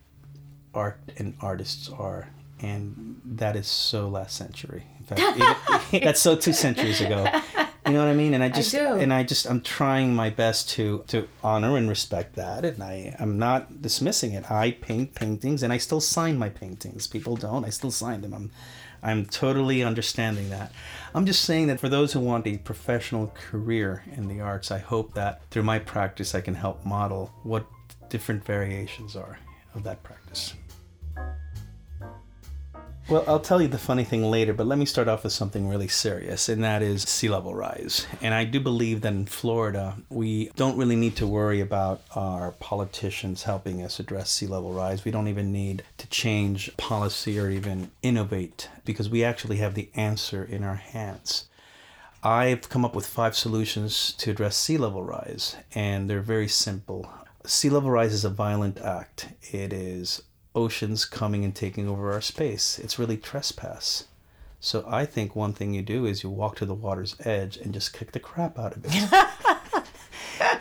art 0.75 1.01
and 1.17 1.35
artists 1.41 1.89
are. 1.89 2.29
And 2.61 3.21
that 3.25 3.55
is 3.55 3.69
so 3.69 4.09
last 4.09 4.37
century. 4.37 4.85
In 4.99 5.05
fact, 5.05 5.21
it, 5.93 6.03
that's 6.05 6.21
so 6.21 6.35
two 6.35 6.53
centuries 6.53 7.01
ago. 7.01 7.27
You 7.87 7.95
know 7.95 8.01
what 8.01 8.11
I 8.11 8.15
mean? 8.15 8.35
And 8.35 8.45
I 8.45 8.51
just 8.51 8.75
I 8.75 8.99
and 8.99 9.15
I 9.15 9.23
just 9.23 9.49
I'm 9.49 9.63
trying 9.63 10.15
my 10.15 10.29
best 10.29 10.69
to 10.71 11.05
to 11.07 11.27
honor 11.43 11.77
and 11.77 11.89
respect 11.89 12.35
that 12.35 12.65
and 12.65 12.83
I 12.83 13.17
I'm 13.19 13.39
not 13.39 13.81
dismissing 13.81 14.33
it. 14.33 14.51
I 14.51 14.73
paint 14.73 15.15
paintings 15.15 15.63
and 15.63 15.73
I 15.73 15.79
still 15.79 16.01
sign 16.01 16.37
my 16.37 16.51
paintings. 16.51 17.07
People 17.07 17.37
don't. 17.37 17.65
I 17.65 17.71
still 17.71 17.91
sign 17.91 18.21
them. 18.21 18.35
I'm 18.35 18.51
I'm 19.03 19.27
totally 19.27 19.83
understanding 19.83 20.51
that. 20.51 20.73
I'm 21.15 21.27
just 21.27 21.45
saying 21.45 21.69
that 21.69 21.81
for 21.81 21.89
those 21.89 22.13
who 22.13 22.21
want 22.21 22.47
a 22.47 22.59
professional 22.59 23.33
career 23.35 24.03
in 24.13 24.29
the 24.29 24.41
arts, 24.41 24.71
I 24.71 24.79
hope 24.79 25.15
that 25.15 25.43
through 25.51 25.63
my 25.63 25.79
practice 25.79 26.35
I 26.35 26.41
can 26.41 26.55
help 26.55 26.85
model 26.85 27.33
what 27.43 27.67
different 28.09 28.45
variations 28.45 29.17
are 29.17 29.39
of 29.75 29.85
that 29.85 30.03
practice. 30.03 30.55
Well, 33.09 33.25
I'll 33.27 33.41
tell 33.41 33.63
you 33.63 33.69
the 33.69 33.79
funny 33.79 34.05
thing 34.05 34.23
later, 34.31 34.53
but 34.53 34.67
let 34.67 34.79
me 34.79 34.85
start 34.85 35.09
off 35.09 35.25
with 35.25 35.33
something 35.33 35.67
really 35.67 35.89
serious, 35.89 36.47
and 36.47 36.63
that 36.63 36.83
is 36.83 37.05
sea 37.05 37.31
level 37.31 37.55
rise. 37.55 38.07
And 38.21 38.35
I 38.35 38.45
do 38.45 38.61
believe 38.61 39.01
that 39.01 39.15
in 39.15 39.25
Florida, 39.25 39.95
we 40.11 40.51
don't 40.57 40.77
really 40.77 40.95
need 40.95 41.17
to 41.17 41.27
worry 41.27 41.63
about 41.63 42.03
our 42.15 42.51
politicians 42.61 43.45
helping 43.45 43.83
us 43.83 43.99
address 43.99 44.31
sea 44.31 44.47
level 44.47 44.75
rise. 44.75 45.07
We 45.07 45.11
don't 45.11 45.29
even 45.29 45.51
need 45.53 45.85
to 45.97 46.07
change 46.09 46.77
policy 46.77 47.41
or 47.41 47.49
even 47.49 47.93
innovate 48.03 48.69
because 48.85 49.09
we 49.09 49.25
actually 49.25 49.57
have 49.57 49.73
the 49.73 49.89
answer 49.95 50.45
in 50.45 50.63
our 50.63 50.77
hands. 50.77 51.49
I've 52.23 52.69
come 52.69 52.85
up 52.85 52.95
with 52.95 53.07
five 53.07 53.35
solutions 53.35 54.13
to 54.19 54.33
address 54.33 54.55
sea 54.55 54.77
level 54.77 55.03
rise, 55.03 55.57
and 55.75 56.11
they're 56.11 56.21
very 56.21 56.49
simple. 56.49 57.09
Sea 57.47 57.71
level 57.71 57.91
rise 57.91 58.13
is 58.13 58.27
a 58.27 58.31
violent 58.31 58.79
act. 58.83 59.29
It 59.51 59.73
is 59.73 60.21
oceans 60.55 61.05
coming 61.05 61.45
and 61.45 61.55
taking 61.55 61.89
over 61.89 62.13
our 62.13 62.21
space. 62.21 62.79
It's 62.79 62.99
really 62.99 63.17
trespass. 63.17 64.05
So 64.61 64.85
I 64.89 65.07
think 65.07 65.37
one 65.37 65.53
thing 65.53 65.73
you 65.73 65.83
do 65.83 66.05
is 66.05 66.23
you 66.23 66.31
walk 66.31 66.57
to 66.57 66.67
the 66.67 66.75
water's 66.75 67.15
edge 67.21 67.57
and 67.57 67.73
just 67.73 67.93
kick 67.93 68.13
the 68.13 68.21
crap 68.21 68.59
out 68.59 68.77
of 68.77 68.85
it. 68.85 68.93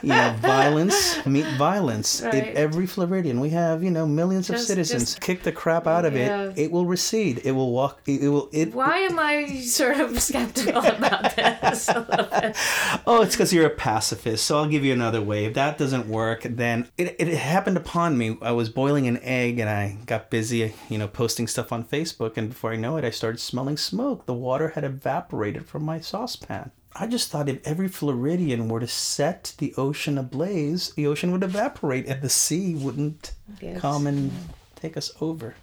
you 0.03 0.10
know, 0.10 0.36
violence 0.41 1.25
meet 1.25 1.45
violence. 1.57 2.21
Right. 2.21 2.33
In 2.47 2.57
every 2.57 2.86
Floridian, 2.88 3.39
we 3.39 3.49
have 3.49 3.83
you 3.83 3.91
know 3.91 4.05
millions 4.05 4.49
of 4.49 4.60
citizens. 4.60 5.03
just- 5.15 5.21
Kick 5.21 5.43
the 5.43 5.51
crap 5.51 5.88
out 5.88 6.05
of 6.05 6.13
Yeah. 6.15 6.43
it. 6.49 6.57
It 6.57 6.71
will 6.71 6.86
recede. 6.86 7.41
It 7.43 7.51
will 7.51 7.71
walk. 7.71 7.99
It, 8.05 8.21
will. 8.29 8.49
It. 8.51 8.73
Why 8.73 8.97
am 8.99 9.19
I 9.19 9.60
sort 9.62 9.99
of 9.99 10.19
skeptical 10.21 10.81
about 10.95 11.36
this 11.36 11.89
a 11.89 11.99
little 12.10 12.25
bit? 12.41 12.55
Oh, 13.05 13.21
it's 13.21 13.36
because 13.36 13.53
you're 13.53 13.65
a 13.65 13.69
pacifist. 13.69 14.45
So 14.45 14.57
I'll 14.57 14.67
give 14.67 14.83
you 14.86 14.93
another 14.93 15.21
way. 15.21 15.45
If 15.45 15.53
that 15.55 15.77
doesn't 15.77 16.07
work, 16.07 16.43
then 16.43 16.88
it, 16.97 17.15
it 17.19 17.27
happened 17.29 17.77
upon 17.77 18.17
me. 18.17 18.38
I 18.41 18.51
was 18.51 18.69
boiling 18.69 19.07
an 19.07 19.17
egg 19.21 19.60
and 19.60 19.69
I 19.69 19.97
got 20.05 20.29
busy, 20.29 20.73
you 20.89 20.97
know, 20.97 21.07
posting 21.07 21.47
stuff 21.47 21.71
on 21.71 21.83
Facebook. 21.83 22.38
And 22.38 22.49
before 22.49 22.71
I 22.71 22.75
know 22.75 22.97
it, 22.97 23.05
I 23.05 23.10
started 23.10 23.39
smelling 23.39 23.77
smoke. 23.77 24.25
The 24.25 24.33
water 24.33 24.69
had 24.69 24.83
evaporated 24.83 25.65
from 25.65 25.83
my 25.83 25.99
saucepan. 25.99 26.71
I 26.99 27.07
just 27.07 27.29
thought 27.29 27.47
if 27.49 27.65
every 27.65 27.88
Floridian 27.88 28.69
were 28.69 28.79
to 28.79 28.88
set 28.88 29.53
the 29.60 29.73
ocean 29.77 30.17
ablaze, 30.17 30.91
the 30.93 31.05
ocean 31.07 31.31
would 31.31 31.43
evaporate 31.43 32.07
and 32.07 32.21
the 32.21 32.29
sea 32.29 32.73
wouldn't 32.75 33.33
Yes. 33.62 33.79
come 33.81 34.07
and 34.07 34.31
take 34.75 34.97
us 34.97 35.12
over. 35.21 35.55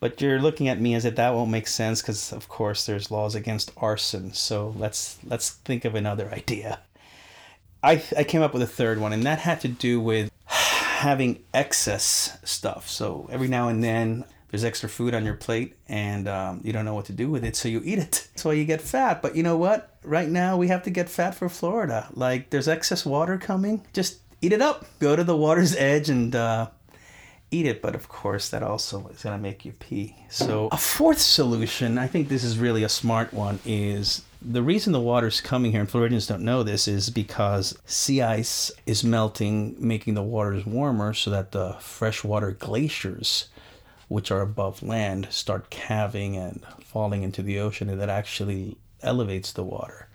But 0.00 0.20
you're 0.20 0.40
looking 0.40 0.68
at 0.68 0.80
me 0.80 0.94
as 0.94 1.04
if 1.04 1.16
that 1.16 1.34
won't 1.34 1.50
make 1.50 1.66
sense 1.66 2.00
because, 2.02 2.32
of 2.32 2.48
course, 2.48 2.86
there's 2.86 3.10
laws 3.10 3.34
against 3.34 3.72
arson. 3.76 4.32
So 4.32 4.74
let's 4.78 5.18
let's 5.24 5.50
think 5.50 5.84
of 5.84 5.94
another 5.94 6.28
idea. 6.32 6.80
I 7.82 8.02
I 8.16 8.24
came 8.24 8.42
up 8.42 8.52
with 8.52 8.62
a 8.62 8.66
third 8.66 9.00
one, 9.00 9.12
and 9.12 9.24
that 9.24 9.40
had 9.40 9.60
to 9.62 9.68
do 9.68 10.00
with 10.00 10.30
having 10.46 11.40
excess 11.54 12.38
stuff. 12.44 12.88
So 12.88 13.28
every 13.32 13.48
now 13.48 13.68
and 13.68 13.82
then 13.82 14.24
there's 14.50 14.64
extra 14.64 14.88
food 14.88 15.14
on 15.14 15.24
your 15.24 15.34
plate, 15.34 15.74
and 15.88 16.28
um, 16.28 16.60
you 16.62 16.72
don't 16.72 16.84
know 16.84 16.94
what 16.94 17.06
to 17.06 17.12
do 17.12 17.28
with 17.30 17.44
it, 17.44 17.56
so 17.56 17.68
you 17.68 17.82
eat 17.84 17.98
it. 17.98 18.28
That's 18.34 18.44
why 18.44 18.52
you 18.52 18.64
get 18.64 18.80
fat. 18.80 19.20
But 19.20 19.34
you 19.36 19.42
know 19.42 19.56
what? 19.56 19.87
Right 20.08 20.28
now 20.28 20.56
we 20.56 20.68
have 20.68 20.82
to 20.84 20.90
get 20.90 21.08
fat 21.08 21.34
for 21.34 21.48
Florida. 21.48 22.08
Like 22.14 22.50
there's 22.50 22.68
excess 22.68 23.04
water 23.04 23.38
coming, 23.38 23.84
just 23.92 24.18
eat 24.40 24.52
it 24.52 24.62
up. 24.62 24.86
Go 24.98 25.14
to 25.16 25.24
the 25.24 25.36
water's 25.36 25.76
edge 25.76 26.08
and. 26.08 26.34
Uh, 26.34 26.68
eat 27.50 27.66
it, 27.66 27.80
but 27.80 27.94
of 27.94 28.08
course 28.08 28.50
that 28.50 28.62
also 28.62 29.08
is 29.08 29.22
going 29.22 29.36
to 29.36 29.42
make 29.42 29.64
you 29.64 29.72
pee. 29.72 30.14
So 30.28 30.68
a 30.70 30.76
fourth 30.76 31.18
solution, 31.18 31.96
I 31.96 32.06
think 32.06 32.28
this 32.28 32.44
is 32.44 32.58
really 32.58 32.82
a 32.82 32.88
smart 32.88 33.32
one, 33.32 33.58
is 33.64 34.22
the 34.42 34.62
reason 34.62 34.92
the 34.92 35.00
water's 35.00 35.40
coming 35.40 35.72
here, 35.72 35.80
and 35.80 35.90
Floridians 35.90 36.26
don't 36.26 36.44
know 36.44 36.62
this, 36.62 36.86
is 36.86 37.10
because 37.10 37.76
sea 37.86 38.22
ice 38.22 38.70
is 38.86 39.02
melting, 39.02 39.76
making 39.78 40.14
the 40.14 40.22
waters 40.22 40.66
warmer, 40.66 41.14
so 41.14 41.30
that 41.30 41.52
the 41.52 41.72
freshwater 41.80 42.52
glaciers, 42.52 43.48
which 44.08 44.30
are 44.30 44.42
above 44.42 44.82
land, 44.82 45.28
start 45.30 45.70
calving 45.70 46.36
and 46.36 46.62
falling 46.84 47.22
into 47.22 47.42
the 47.42 47.58
ocean, 47.58 47.88
and 47.88 48.00
that 48.00 48.10
actually 48.10 48.76
elevates 49.02 49.52
the 49.52 49.64
water. 49.64 50.08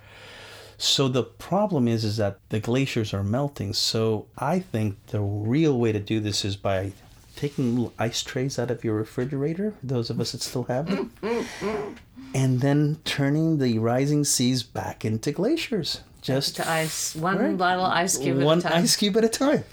So 0.78 1.08
the 1.08 1.24
problem 1.24 1.88
is 1.88 2.04
is 2.04 2.18
that 2.18 2.40
the 2.50 2.60
glaciers 2.60 3.14
are 3.14 3.24
melting. 3.24 3.74
So 3.74 4.26
I 4.38 4.60
think 4.60 4.98
the 5.08 5.22
real 5.22 5.78
way 5.80 5.92
to 5.92 6.00
do 6.00 6.20
this 6.20 6.44
is 6.44 6.56
by 6.58 6.92
taking 7.36 7.76
little 7.76 7.94
ice 7.98 8.22
trays 8.24 8.60
out 8.60 8.70
of 8.72 8.84
your 8.84 8.96
refrigerator, 8.96 9.74
those 9.82 10.10
of 10.10 10.20
us 10.20 10.34
that 10.34 10.42
still 10.42 10.64
have 10.64 10.88
them, 10.88 11.12
and 12.34 12.62
then 12.62 12.98
turning 13.06 13.60
the 13.60 13.80
rising 13.80 14.24
seas 14.24 14.64
back 14.64 15.06
into 15.06 15.32
glaciers. 15.32 16.02
Just 16.22 16.56
To 16.56 16.70
ice, 16.70 17.16
one 17.16 17.38
Right. 17.38 17.52
little 17.52 17.86
ice 17.86 18.18
cube 18.18 18.42
one 18.42 18.60
at 18.60 18.66
a 18.66 18.70
time. 18.70 18.72
One 18.74 18.84
ice 18.84 18.96
cube 18.96 19.18
at 19.18 19.24
a 19.26 19.30
time. 19.30 19.64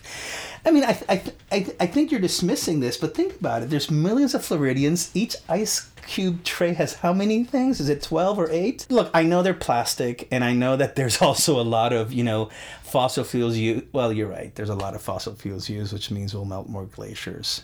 I 0.67 0.71
mean, 0.73 0.85
I, 0.85 1.01
I, 1.09 1.23
I, 1.53 1.67
I 1.81 1.87
think 1.87 2.11
you're 2.11 2.21
dismissing 2.21 2.81
this, 2.81 2.97
but 2.97 3.15
think 3.15 3.39
about 3.39 3.63
it. 3.63 3.71
There's 3.71 3.91
millions 3.91 4.35
of 4.35 4.45
Floridians. 4.45 5.11
Each 5.15 5.37
ice 5.49 5.89
cube 6.11 6.43
tray 6.43 6.73
has 6.73 6.95
how 6.95 7.13
many 7.13 7.45
things? 7.45 7.79
Is 7.79 7.89
it 7.89 8.03
12 8.03 8.39
or 8.39 8.51
8? 8.51 8.89
Look, 8.91 9.11
I 9.15 9.23
know 9.23 9.43
they're 9.43 9.55
plastic, 9.55 10.27
and 10.33 10.43
I 10.43 10.53
know 10.53 10.77
that 10.77 10.97
there's 10.97 11.23
also 11.23 11.61
a 11.61 11.63
lot 11.63 11.93
of, 11.93 12.13
you 12.13 12.25
know, 12.25 12.51
fossil 12.83 13.23
fuels 13.23 13.57
used. 13.57 13.87
Well, 13.93 14.13
you're 14.13 14.29
right. 14.29 14.53
There's 14.57 14.69
a 14.69 14.75
lot 14.75 14.95
of 14.95 15.03
fossil 15.03 15.37
fuels 15.37 15.69
used, 15.69 15.93
which 15.93 16.11
means 16.11 16.35
we'll 16.35 16.45
melt 16.45 16.69
more 16.69 16.85
glaciers. 16.85 17.63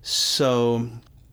So 0.00 0.88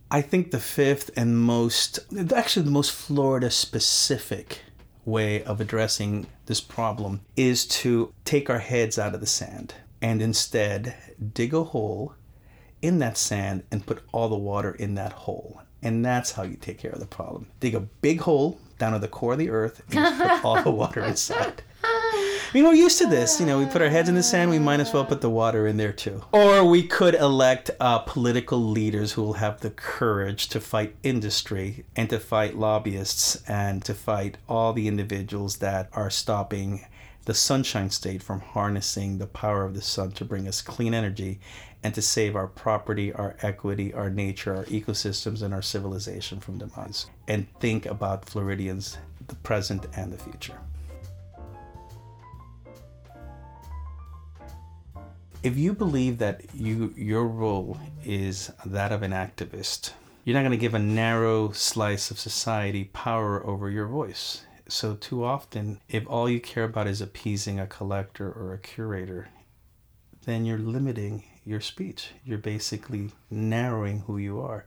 I 0.09 0.21
think 0.21 0.49
the 0.49 0.59
fifth 0.59 1.11
and 1.15 1.37
most, 1.37 1.99
actually, 2.33 2.65
the 2.65 2.71
most 2.71 2.91
Florida 2.91 3.51
specific 3.51 4.61
way 5.05 5.43
of 5.43 5.61
addressing 5.61 6.25
this 6.47 6.61
problem 6.61 7.21
is 7.37 7.67
to 7.67 8.11
take 8.25 8.49
our 8.49 8.59
heads 8.59 8.97
out 8.97 9.13
of 9.13 9.19
the 9.19 9.27
sand 9.27 9.75
and 10.01 10.19
instead 10.19 10.95
dig 11.33 11.53
a 11.53 11.63
hole 11.63 12.15
in 12.81 12.97
that 12.99 13.17
sand 13.17 13.63
and 13.71 13.85
put 13.85 14.01
all 14.11 14.29
the 14.29 14.35
water 14.35 14.71
in 14.71 14.95
that 14.95 15.13
hole. 15.13 15.61
And 15.85 16.03
that's 16.03 16.31
how 16.31 16.41
you 16.41 16.55
take 16.55 16.79
care 16.79 16.91
of 16.91 16.99
the 16.99 17.05
problem. 17.05 17.45
Dig 17.59 17.75
a 17.75 17.79
big 17.79 18.21
hole 18.21 18.59
down 18.79 18.93
to 18.93 18.99
the 18.99 19.07
core 19.07 19.33
of 19.33 19.39
the 19.39 19.51
earth 19.51 19.83
and 19.91 20.17
put 20.17 20.43
all 20.43 20.61
the 20.63 20.71
water 20.71 21.03
inside. 21.05 21.61
I 21.83 22.49
mean, 22.53 22.63
we're 22.63 22.73
used 22.73 22.97
to 22.99 23.05
this. 23.07 23.39
You 23.39 23.45
know, 23.45 23.59
we 23.59 23.65
put 23.67 23.81
our 23.83 23.89
heads 23.89 24.09
in 24.09 24.15
the 24.15 24.23
sand, 24.23 24.49
we 24.49 24.57
might 24.57 24.79
as 24.79 24.91
well 24.91 25.05
put 25.05 25.21
the 25.21 25.29
water 25.29 25.67
in 25.67 25.77
there 25.77 25.91
too. 25.93 26.23
Or 26.31 26.63
we 26.65 26.87
could 26.87 27.13
elect 27.13 27.69
uh, 27.79 27.99
political 27.99 28.57
leaders 28.59 29.11
who 29.11 29.21
will 29.21 29.33
have 29.33 29.59
the 29.59 29.69
courage 29.69 30.47
to 30.49 30.59
fight 30.59 30.95
industry 31.03 31.85
and 31.95 32.09
to 32.09 32.19
fight 32.19 32.55
lobbyists 32.55 33.43
and 33.47 33.83
to 33.85 33.93
fight 33.93 34.37
all 34.49 34.73
the 34.73 34.87
individuals 34.87 35.57
that 35.57 35.89
are 35.93 36.09
stopping 36.09 36.85
the 37.25 37.33
Sunshine 37.33 37.89
State 37.89 38.23
from 38.23 38.39
harnessing 38.39 39.17
the 39.17 39.27
power 39.27 39.65
of 39.65 39.73
the 39.73 39.81
sun 39.81 40.11
to 40.13 40.25
bring 40.25 40.47
us 40.47 40.61
clean 40.61 40.93
energy 40.93 41.39
and 41.83 41.93
to 41.93 42.01
save 42.01 42.35
our 42.35 42.47
property, 42.47 43.11
our 43.13 43.35
equity, 43.41 43.93
our 43.93 44.09
nature, 44.09 44.55
our 44.55 44.65
ecosystems, 44.65 45.41
and 45.41 45.53
our 45.53 45.61
civilization 45.61 46.39
from 46.39 46.57
demise. 46.57 47.07
And 47.27 47.47
think 47.59 47.85
about 47.85 48.25
Floridians, 48.25 48.97
the 49.27 49.35
present 49.35 49.85
and 49.95 50.13
the 50.13 50.17
future. 50.17 50.59
if 55.45 55.55
you 55.55 55.73
believe 55.73 56.17
that 56.17 56.41
you 56.55 56.91
your 56.97 57.27
role 57.27 57.77
is 58.03 58.51
that 58.65 58.91
of 58.91 59.03
an 59.03 59.11
activist, 59.11 59.91
you're 60.23 60.33
not 60.33 60.39
going 60.39 60.49
to 60.49 60.57
give 60.57 60.73
a 60.73 60.79
narrow 60.79 61.51
slice 61.51 62.09
of 62.09 62.17
society 62.17 62.85
power 62.85 63.45
over 63.45 63.69
your 63.69 63.85
voice. 63.85 64.41
So 64.67 64.95
too 64.95 65.23
often, 65.23 65.79
if 65.87 66.07
all 66.07 66.27
you 66.27 66.39
care 66.39 66.63
about 66.63 66.87
is 66.87 67.01
appeasing 67.01 67.59
a 67.59 67.67
collector 67.67 68.31
or 68.31 68.53
a 68.53 68.59
curator, 68.59 69.29
then 70.25 70.45
you're 70.45 70.57
limiting 70.57 71.23
your 71.45 71.61
speech. 71.61 72.11
You're 72.23 72.39
basically 72.39 73.11
narrowing 73.29 73.99
who 74.01 74.17
you 74.17 74.41
are. 74.41 74.65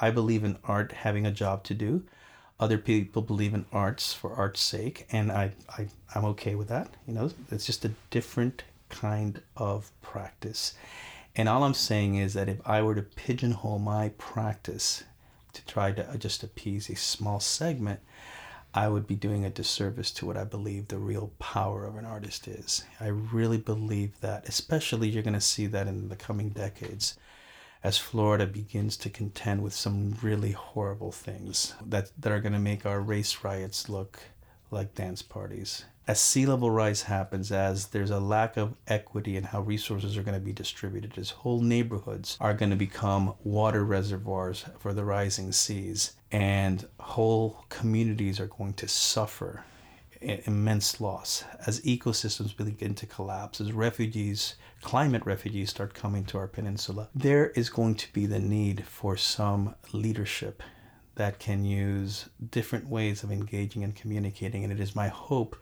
I 0.00 0.10
believe 0.10 0.42
in 0.42 0.58
art 0.64 0.90
having 0.90 1.26
a 1.26 1.30
job 1.30 1.62
to 1.64 1.74
do. 1.74 2.02
Other 2.58 2.78
people 2.78 3.22
believe 3.22 3.54
in 3.54 3.66
arts 3.72 4.12
for 4.12 4.32
art's 4.34 4.60
sake, 4.60 5.06
and 5.10 5.30
I, 5.30 5.52
I 5.68 5.88
I'm 6.14 6.24
okay 6.26 6.54
with 6.54 6.68
that. 6.68 6.94
You 7.06 7.14
know, 7.14 7.30
it's 7.50 7.66
just 7.66 7.84
a 7.84 7.92
different 8.10 8.64
kind 8.88 9.42
of 9.56 9.90
practice. 10.02 10.74
And 11.36 11.48
all 11.48 11.64
I'm 11.64 11.74
saying 11.74 12.16
is 12.16 12.34
that 12.34 12.48
if 12.48 12.58
I 12.64 12.82
were 12.82 12.94
to 12.94 13.02
pigeonhole 13.02 13.80
my 13.80 14.10
practice 14.18 15.04
to 15.52 15.64
try 15.66 15.92
to 15.92 16.18
just 16.18 16.42
appease 16.42 16.88
a 16.88 16.96
small 16.96 17.40
segment, 17.40 18.00
I 18.76 18.88
would 18.88 19.06
be 19.06 19.14
doing 19.14 19.44
a 19.44 19.50
disservice 19.50 20.10
to 20.12 20.26
what 20.26 20.36
I 20.36 20.42
believe 20.42 20.88
the 20.88 20.98
real 20.98 21.30
power 21.38 21.86
of 21.86 21.96
an 21.96 22.04
artist 22.04 22.48
is. 22.48 22.84
I 23.00 23.06
really 23.06 23.58
believe 23.58 24.20
that, 24.20 24.48
especially 24.48 25.08
you're 25.08 25.22
going 25.22 25.34
to 25.34 25.40
see 25.40 25.66
that 25.68 25.86
in 25.86 26.08
the 26.08 26.16
coming 26.16 26.48
decades 26.48 27.16
as 27.84 27.98
Florida 27.98 28.46
begins 28.46 28.96
to 28.96 29.10
contend 29.10 29.62
with 29.62 29.74
some 29.74 30.16
really 30.22 30.52
horrible 30.52 31.12
things 31.12 31.74
that, 31.86 32.10
that 32.18 32.32
are 32.32 32.40
going 32.40 32.54
to 32.54 32.58
make 32.58 32.84
our 32.84 33.00
race 33.00 33.44
riots 33.44 33.88
look 33.88 34.18
like 34.72 34.94
dance 34.94 35.22
parties. 35.22 35.84
As 36.06 36.20
sea 36.20 36.44
level 36.44 36.70
rise 36.70 37.02
happens, 37.02 37.50
as 37.50 37.86
there's 37.86 38.10
a 38.10 38.20
lack 38.20 38.58
of 38.58 38.74
equity 38.86 39.38
in 39.38 39.44
how 39.44 39.62
resources 39.62 40.18
are 40.18 40.22
going 40.22 40.38
to 40.38 40.44
be 40.44 40.52
distributed, 40.52 41.16
as 41.16 41.30
whole 41.30 41.62
neighborhoods 41.62 42.36
are 42.40 42.52
going 42.52 42.68
to 42.68 42.76
become 42.76 43.34
water 43.42 43.82
reservoirs 43.84 44.66
for 44.78 44.92
the 44.92 45.04
rising 45.04 45.50
seas, 45.50 46.12
and 46.30 46.86
whole 47.00 47.64
communities 47.70 48.38
are 48.38 48.48
going 48.48 48.74
to 48.74 48.86
suffer 48.86 49.64
immense 50.20 51.00
loss 51.00 51.44
as 51.66 51.80
ecosystems 51.82 52.54
begin 52.54 52.94
to 52.94 53.06
collapse, 53.06 53.60
as 53.60 53.72
refugees, 53.72 54.56
climate 54.82 55.24
refugees, 55.24 55.70
start 55.70 55.94
coming 55.94 56.24
to 56.24 56.36
our 56.36 56.46
peninsula. 56.46 57.08
There 57.14 57.48
is 57.50 57.70
going 57.70 57.94
to 57.96 58.12
be 58.12 58.26
the 58.26 58.38
need 58.38 58.84
for 58.84 59.16
some 59.16 59.74
leadership 59.92 60.62
that 61.14 61.38
can 61.38 61.64
use 61.64 62.28
different 62.50 62.88
ways 62.88 63.22
of 63.22 63.30
engaging 63.30 63.84
and 63.84 63.94
communicating. 63.94 64.64
And 64.64 64.72
it 64.72 64.80
is 64.80 64.96
my 64.96 65.08
hope 65.08 65.56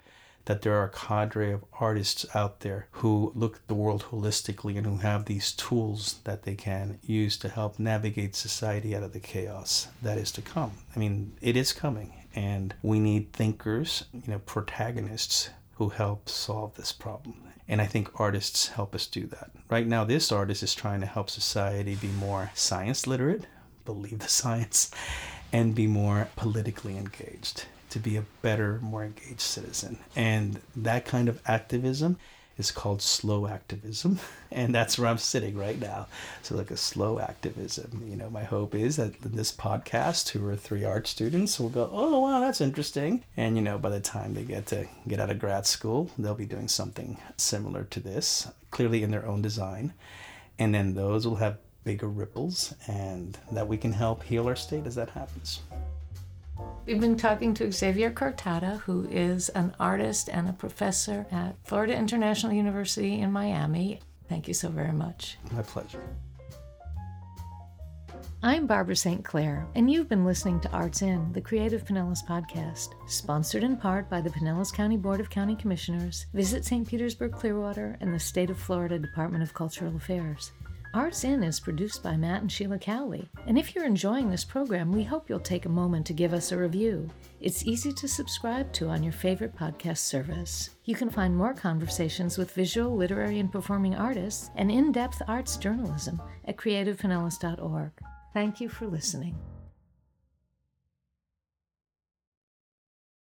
that 0.47 0.63
there 0.63 0.75
are 0.75 0.85
a 0.85 0.89
cadre 0.91 1.53
of 1.53 1.65
artists 1.81 2.27
out 2.35 2.61
there 2.61 2.89
who 2.93 3.33
look 3.35 3.57
at 3.57 3.69
the 3.69 3.75
world 3.75 4.07
holistically 4.11 4.77
and 4.77 4.87
who 4.87 4.97
have 4.99 5.25
these 5.25 5.53
tools 5.53 6.21
that 6.25 6.43
they 6.43 6.55
can 6.55 6.99
use 7.03 7.37
to 7.39 7.49
help 7.49 7.79
navigate 7.79 8.35
society 8.35 8.95
out 8.97 9.03
of 9.03 9.13
the 9.13 9.21
chaos 9.21 9.89
that 10.03 10.19
is 10.19 10.33
to 10.33 10.43
come. 10.43 10.73
I 10.95 10.99
mean, 10.99 11.33
it 11.41 11.57
is 11.57 11.73
coming, 11.73 12.13
and 12.35 12.75
we 12.83 12.99
need 12.99 13.33
thinkers, 13.33 14.05
you 14.13 14.33
know, 14.33 14.41
protagonists 14.41 15.51
who 15.77 15.91
help 15.91 16.29
solve 16.29 16.75
this 16.77 16.93
problem. 16.93 17.37
And 17.69 17.81
I 17.81 17.87
think 17.87 18.21
artists 18.21 18.69
help 18.69 18.95
us 18.95 19.07
do 19.07 19.27
that. 19.29 19.51
Right 19.71 19.87
now, 19.87 20.05
this 20.05 20.33
artist 20.33 20.63
is 20.63 20.75
trying 20.75 21.01
to 21.01 21.07
help 21.07 21.31
society 21.31 21.95
be 21.95 22.09
more 22.09 22.51
science 22.55 23.07
literate, 23.07 23.47
believe 23.85 24.19
the 24.19 24.29
science, 24.43 24.91
and 25.53 25.75
be 25.75 25.87
more 25.87 26.29
politically 26.37 26.97
engaged, 26.97 27.67
to 27.93 27.99
be 27.99 28.17
a 28.17 28.25
better, 28.41 28.79
more 28.81 29.05
engaged 29.05 29.41
citizen. 29.41 29.99
And 30.17 30.61
that 30.75 31.05
kind 31.05 31.29
of 31.29 31.43
activism 31.47 32.17
is 32.57 32.71
called 32.71 33.03
slow 33.03 33.47
activism. 33.47 34.19
And 34.55 34.75
that's 34.75 34.99
where 34.99 35.09
I'm 35.09 35.17
sitting 35.17 35.57
right 35.57 35.81
now. 35.81 36.09
So, 36.43 36.55
like 36.55 36.71
a 36.71 36.77
slow 36.77 37.19
activism. 37.19 38.07
You 38.07 38.17
know, 38.17 38.29
my 38.29 38.45
hope 38.45 38.75
is 38.75 38.97
that 38.97 39.19
this 39.23 39.51
podcast, 39.51 40.27
two 40.27 40.47
or 40.47 40.57
three 40.57 40.85
art 40.85 41.07
students, 41.07 41.59
will 41.59 41.71
go, 41.71 41.89
oh, 41.91 42.21
wow, 42.21 42.39
that's 42.39 42.61
interesting. 42.61 43.25
And, 43.35 43.57
you 43.57 43.63
know, 43.63 43.79
by 43.79 43.89
the 43.89 43.99
time 43.99 44.35
they 44.35 44.43
get 44.43 44.67
to 44.67 44.87
get 45.09 45.21
out 45.21 45.31
of 45.31 45.39
grad 45.39 45.65
school, 45.65 46.11
they'll 46.19 46.35
be 46.35 46.45
doing 46.45 46.69
something 46.69 47.17
similar 47.39 47.85
to 47.85 48.01
this, 48.01 48.47
clearly 48.71 49.03
in 49.03 49.11
their 49.11 49.27
own 49.27 49.41
design. 49.41 49.95
And 50.59 50.75
then 50.75 50.95
those 50.95 51.27
will 51.27 51.37
have 51.37 51.57
bigger 51.85 52.09
ripples 52.09 52.75
and 52.87 53.39
that 53.53 53.67
we 53.67 53.79
can 53.79 53.93
help 53.93 54.23
heal 54.23 54.49
our 54.49 54.57
state 54.57 54.87
as 54.87 54.97
that 54.97 55.09
happens. 55.09 55.61
We've 56.85 57.01
been 57.01 57.17
talking 57.17 57.55
to 57.55 57.71
Xavier 57.71 58.11
Cortada, 58.11 58.81
who 58.81 59.07
is 59.09 59.49
an 59.51 59.75
artist 59.79 60.29
and 60.29 60.49
a 60.49 60.53
professor 60.53 61.27
at 61.31 61.57
Florida 61.65 61.97
International 61.97 62.53
University 62.53 63.21
in 63.21 63.31
Miami. 63.31 64.01
Thank 64.29 64.49
you 64.49 64.55
so 64.55 64.69
very 64.69 64.93
much. 64.93 65.39
My 65.53 65.63
pleasure. 65.63 66.03
I'm 68.45 68.67
Barbara 68.67 68.97
St. 68.97 69.25
Clair, 69.25 69.69
and 69.77 69.89
you've 69.89 70.09
been 70.09 70.25
listening 70.25 70.59
to 70.61 70.71
Arts 70.73 71.03
In, 71.03 71.33
the 71.33 71.41
Creative 71.41 71.85
Pinellas 71.85 72.27
podcast, 72.27 72.89
sponsored 73.07 73.63
in 73.63 73.77
part 73.77 74.11
by 74.11 74.21
the 74.21 74.31
Pinellas 74.31 74.73
County 74.75 74.97
Board 74.97 75.21
of 75.21 75.31
County 75.31 75.55
Commissioners, 75.55 76.27
Visit 76.35 76.65
St. 76.65 76.89
Petersburg 76.89 77.31
Clearwater, 77.31 77.97
and 78.01 78.13
the 78.13 78.19
State 78.19 78.51
of 78.51 78.59
Florida 78.59 78.99
Department 78.99 79.45
of 79.45 79.55
Cultural 79.55 79.95
Affairs. 79.95 80.51
Arts 80.95 81.25
In 81.25 81.43
is 81.43 81.59
produced 81.59 82.03
by 82.03 82.19
Matt 82.19 82.43
and 82.43 82.53
Sheila 82.53 82.79
Cowley, 82.79 83.27
and 83.47 83.59
if 83.59 83.75
you're 83.75 83.87
enjoying 83.87 84.29
this 84.29 84.45
program, 84.45 84.93
we 84.93 85.03
hope 85.03 85.31
you'll 85.31 85.41
take 85.41 85.65
a 85.65 85.71
moment 85.71 86.05
to 86.07 86.13
give 86.13 86.35
us 86.35 86.53
a 86.53 86.59
review. 86.59 87.09
It's 87.41 87.65
easy 87.65 87.93
to 87.95 88.07
subscribe 88.07 88.71
to 88.75 88.89
on 88.89 89.03
your 89.03 89.15
favorite 89.15 89.57
podcast 89.57 89.99
service. 89.99 90.69
You 90.85 90.95
can 90.95 91.09
find 91.09 91.35
more 91.35 91.55
conversations 91.55 92.37
with 92.37 92.53
visual, 92.53 92.95
literary, 92.95 93.39
and 93.39 93.51
performing 93.51 93.95
artists 93.95 94.51
and 94.57 94.71
in 94.71 94.93
depth 94.93 95.23
arts 95.27 95.57
journalism 95.57 96.21
at 96.45 96.59
creativepinellas.org. 96.59 97.93
Thank 98.35 98.61
you 98.61 98.69
for 98.69 98.87
listening. 98.87 99.35